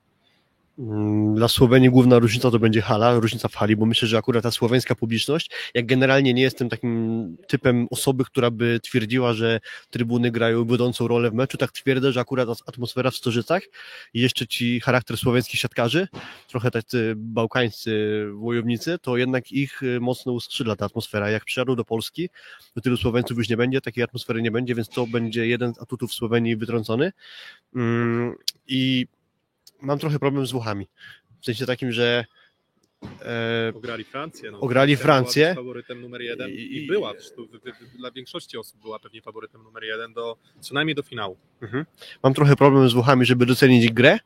[0.80, 4.44] Mm, Dla Słowenii główna różnica to będzie hala, różnica w hali, bo myślę, że akurat
[4.44, 9.60] ta słoweńska publiczność, jak generalnie nie jestem takim typem osoby, która by twierdziła, że
[9.90, 13.64] trybuny grają wiodącą rolę w meczu, tak twierdzę, że akurat atmosfera w Stożycach
[14.14, 16.08] i jeszcze ci charakter słoweńskich siatkarzy,
[16.48, 21.30] trochę tacy bałkańscy wojownicy, to jednak ich y, mocno uskrzydla ta atmosfera.
[21.30, 22.30] Jak przyjadą do Polski,
[22.76, 25.82] to tylu Słoweńców już nie będzie, takiej atmosfery nie będzie, więc to będzie jeden z
[25.82, 27.12] atutów Słowenii wytrącony.
[27.76, 28.36] Mm,
[28.68, 29.08] I
[29.84, 30.88] mam trochę problem z Włochami.
[31.42, 32.26] W sensie takim, że
[33.22, 34.52] e, Ograli Francję.
[34.52, 34.60] No.
[34.60, 35.46] Ograli była Francję.
[35.48, 36.54] też faworytem numer jeden i,
[36.84, 40.96] I- była, wy- wy- dla większości osób była pewnie faworytem numer jeden do, co najmniej
[40.96, 41.38] do finału.
[42.24, 44.20] mam trochę problem z Włochami, żeby docenić grę,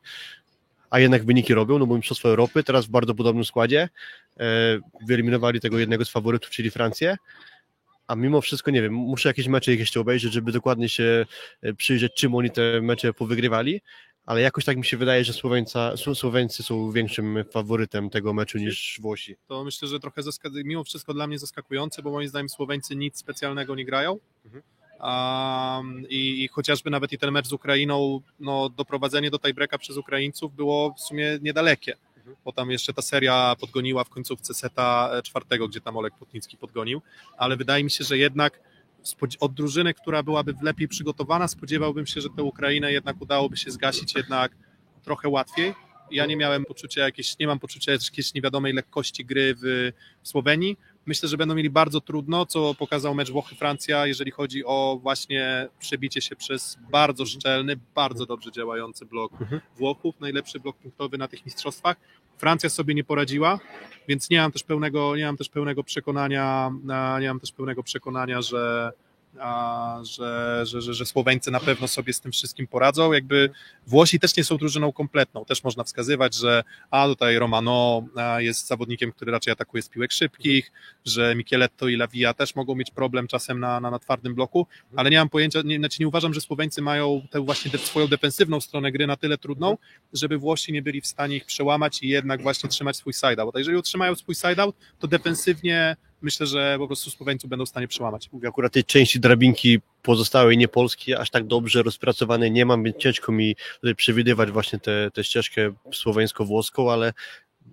[0.90, 3.90] a jednak wyniki robią, no bo Mistrzostwo Europy teraz w bardzo podobnym składzie
[4.40, 4.46] e,
[5.08, 7.18] wyeliminowali tego jednego z faworytów, czyli Francję,
[8.08, 11.26] a mimo wszystko, nie wiem, muszę jakieś mecze ich jeszcze obejrzeć, żeby dokładnie się
[11.62, 13.82] e, przyjrzeć, czym oni te mecze powygrywali,
[14.28, 18.58] ale jakoś tak mi się wydaje, że Słoweńca, Sło- Słoweńcy są większym faworytem tego meczu
[18.58, 19.36] niż Włosi.
[19.48, 20.22] To myślę, że trochę
[20.64, 24.20] mimo wszystko dla mnie zaskakujące, bo moim zdaniem Słoweńcy nic specjalnego nie grają.
[24.46, 24.64] Mhm.
[25.02, 29.98] Um, i, I chociażby nawet i ten mecz z Ukrainą, no, doprowadzenie do tiebreaka przez
[29.98, 32.36] Ukraińców było w sumie niedalekie, Mhm.
[32.46, 36.58] bo tam jeszcze ta seria podgoniła w końcówce seta e, czwartego, gdzie tam Olek Płotnicki
[36.58, 37.02] podgonił,
[37.38, 38.60] ale wydaje mi się, że jednak
[39.40, 44.16] od drużyny, która byłaby lepiej przygotowana, spodziewałbym się, że tę Ukrainę jednak udałoby się zgasić
[44.16, 44.52] jednak
[45.04, 45.74] trochę łatwiej.
[46.12, 49.92] Ja nie miałem poczucia jakieś, nie mam poczucia jakiejś niewiadomej lekkości gry w
[50.24, 50.78] Słowenii.
[51.06, 56.22] Myślę, że będą mieli bardzo trudno, co pokazał mecz Włochy-Francja, jeżeli chodzi o właśnie przebicie
[56.22, 59.62] się przez bardzo szczelny, bardzo dobrze działający blok Mhm.
[59.76, 61.98] Włochów, najlepszy blok punktowy na tych mistrzostwach.
[62.38, 63.60] Francja sobie nie poradziła,
[64.08, 66.72] więc nie mam też pełnego, nie mam też pełnego przekonania,
[67.22, 68.92] nie mam też pełnego przekonania, że,
[70.04, 73.14] że, że, że, że Słoweńcy na pewno sobie z tym wszystkim poradzą.
[73.14, 73.50] Jakby
[73.88, 75.46] Włosi też nie są drużyną kompletną.
[75.46, 78.04] Też można wskazywać, że a tutaj Romano
[78.38, 80.72] jest zawodnikiem, który raczej atakuje z piłek szybkich,
[81.06, 85.10] że Micheletto i Lavia też mogą mieć problem czasem na, na, na twardym bloku, ale
[85.10, 88.92] nie mam pojęcia, nie, znaczy nie uważam, że Słoweńcy mają tę właśnie swoją defensywną stronę
[88.92, 89.78] gry na tyle trudną,
[90.14, 93.56] żeby Włosi nie byli w stanie ich przełamać i jednak właśnie trzymać swój side-out.
[93.56, 97.88] A jeżeli utrzymają swój side-out, to defensywnie myślę, że po prostu Słoweńców będą w stanie
[97.88, 98.30] przełamać.
[98.32, 103.32] Mówię, akurat tej części drabinki pozostałej niepolskiej aż tak dobrze rozpracowanej nie mam, więc ciężko
[103.32, 104.80] mi tutaj przewidywać właśnie
[105.14, 107.14] tę ścieżkę słoweńsko-włoską, ale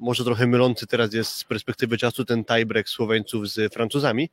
[0.00, 4.30] może trochę mylący teraz jest z perspektywy czasu ten tiebreak Słoweńców z Francuzami,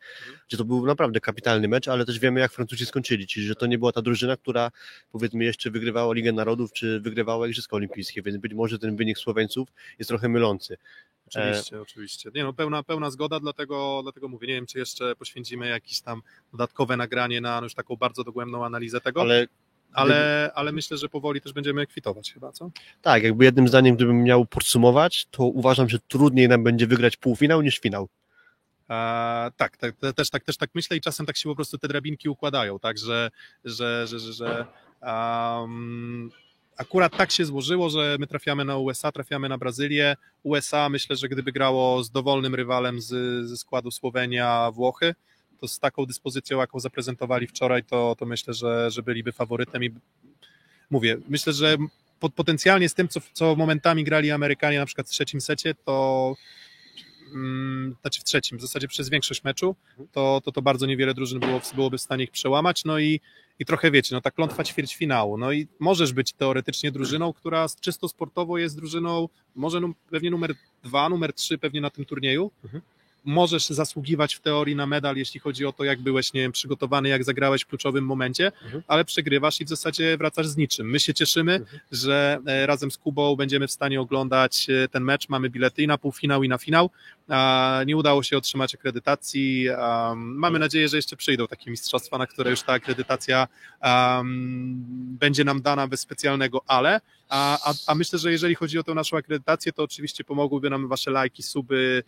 [0.47, 3.65] gdzie to był naprawdę kapitalny mecz, ale też wiemy jak Francuzi skończyli, czyli że to
[3.65, 4.71] nie była ta drużyna, która
[5.11, 9.69] powiedzmy jeszcze wygrywała Ligę Narodów, czy wygrywała Igrzyska Olimpijskie, więc być może ten wynik Słoweńców
[9.99, 10.77] jest trochę mylący.
[11.35, 12.31] Oczywiście, oczywiście.
[12.35, 16.21] Nie no, pełna, pełna zgoda, dlatego, dlatego mówię, nie wiem, czy jeszcze poświęcimy jakieś tam
[16.51, 19.47] dodatkowe nagranie na no, już taką bardzo dogłębną analizę tego, ale,
[19.93, 22.71] Ale ale, myślę, że powoli też będziemy kwitować chyba, co?
[23.01, 27.61] tak, jakby jednym zdaniem, gdybym miał podsumować, to uważam, że trudniej nam będzie wygrać półfinał
[27.61, 28.09] niż finał.
[28.89, 31.77] E, tak, tak, te- też, tak, też tak myślę i czasem tak się po prostu
[31.77, 33.29] te drabinki układają, tak, że,
[33.65, 34.65] że, że, że, że
[35.01, 36.29] um,
[36.81, 40.15] akurat tak się złożyło, że my trafiamy na USA, trafiamy na Brazylię.
[40.43, 43.07] USA myślę, że gdyby grało z dowolnym rywalem z,
[43.47, 45.15] ze składu Słowenia, Włochy,
[45.59, 49.89] to z taką dyspozycją, jaką zaprezentowali wczoraj, to, to myślę, że, że byliby faworytem i
[50.89, 51.77] mówię, myślę, że
[52.19, 56.35] po- potencjalnie z tym, co, co momentami grali Amerykanie na przykład w trzecim secie, to
[58.01, 59.75] znaczy w trzecim, w zasadzie przez większość meczu,
[60.11, 63.19] to to, to bardzo niewiele drużyn było, byłoby w stanie ich przełamać, no i,
[63.59, 68.07] i trochę wiecie, no ta klątwa ćwierćfinału, no i możesz być teoretycznie drużyną, która czysto
[68.07, 70.53] sportowo jest drużyną, może num, pewnie numer
[70.83, 72.81] dwa, numer trzy pewnie na tym turnieju, Mhm.
[73.25, 77.09] Możesz zasługiwać w teorii na medal, jeśli chodzi o to, jak byłeś, nie wiem, przygotowany,
[77.09, 78.83] jak zagrałeś w kluczowym momencie, Mhm.
[78.87, 80.89] ale przegrywasz i w zasadzie wracasz z niczym.
[80.89, 81.79] My się cieszymy, Mhm.
[81.91, 85.29] że e, razem z Kubą będziemy w stanie oglądać e, ten mecz.
[85.29, 86.89] Mamy bilety i na półfinał, i na finał.
[87.85, 89.67] Nie udało się otrzymać akredytacji.
[90.15, 93.47] Mamy nadzieję, że jeszcze przyjdą takie mistrzostwa, na które już ta akredytacja
[95.19, 97.01] będzie nam dana bez specjalnego ale.
[97.29, 100.87] A, a, a myślę, że jeżeli chodzi o tę naszą akredytację, to oczywiście pomogłyby nam
[100.87, 102.03] wasze lajki, suby.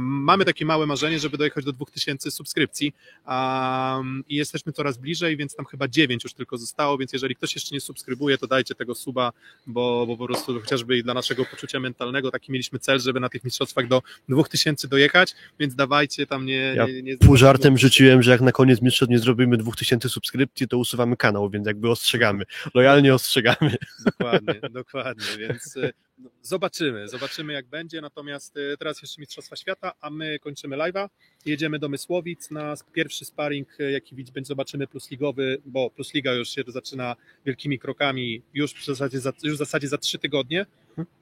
[0.00, 2.94] Mamy takie małe marzenie, żeby dojechać do 2000 subskrypcji
[3.26, 7.54] um, i jesteśmy coraz bliżej, więc tam chyba 9 już tylko zostało, więc jeżeli ktoś
[7.54, 9.32] jeszcze nie subskrybuje, to dajcie tego suba,
[9.66, 13.28] bo, bo po prostu chociażby i dla naszego poczucia mentalnego taki mieliśmy cel, żeby na
[13.28, 16.74] tych mistrzostwach do 2000 dojechać, więc dawajcie tam nie...
[16.76, 20.68] Ja nie, nie Pół żartem rzuciłem, że jak na koniec mistrzostw nie zrobimy 2000 subskrypcji,
[20.68, 22.44] to usuwamy kanał, więc jakby ostrzegamy.
[22.74, 23.76] Lojalnie ostrzegamy.
[24.04, 26.05] Dokładnie, dokładnie, więc no,
[26.42, 31.08] zobaczymy, zobaczymy jak będzie, natomiast e, teraz jeszcze Mistrzostwa Świata, a my kończymy live'a,
[31.46, 34.48] jedziemy do Mysłowic na pierwszy sparring, e, jaki będzie.
[34.48, 39.32] Zobaczymy plus ligowy, bo plus liga już się zaczyna wielkimi krokami, już w zasadzie za,
[39.42, 40.66] już w zasadzie za trzy tygodnie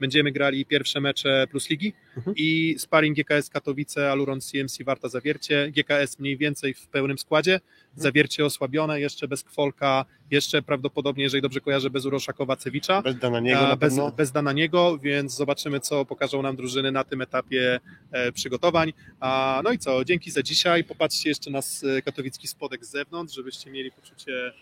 [0.01, 2.37] będziemy grali pierwsze mecze plus ligi Mhm.
[2.37, 7.61] i sparring GKS Katowice, Aluron CMC Warta Zawiercie, GKS mniej więcej w pełnym składzie,
[7.97, 13.03] Zawiercie osłabione, jeszcze bez Kwolka, jeszcze prawdopodobnie, jeżeli dobrze kojarzę, bez Urosza Kowacewicza.
[13.03, 14.11] Bez dana niego A, na bez, pewno.
[14.13, 17.81] bez Dananiego, więc zobaczymy, co pokażą nam drużyny na tym etapie
[18.13, 18.93] e, przygotowań.
[19.21, 20.85] A, no i co, dzięki za dzisiaj.
[20.85, 24.53] Popatrzcie jeszcze na s- katowicki spodek z zewnątrz, żebyście mieli poczucie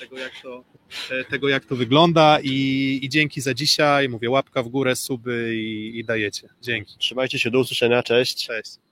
[0.00, 0.64] tego, jak to,
[1.10, 2.38] e, tego, jak to wygląda.
[2.42, 4.08] I, I dzięki za dzisiaj.
[4.08, 6.48] Mówię, łapka w górę, suby i, i dajecie.
[6.62, 6.98] Dzięki.
[6.98, 8.46] Trzymajcie się, do usłyszenia, cześć.
[8.46, 8.85] Cześć.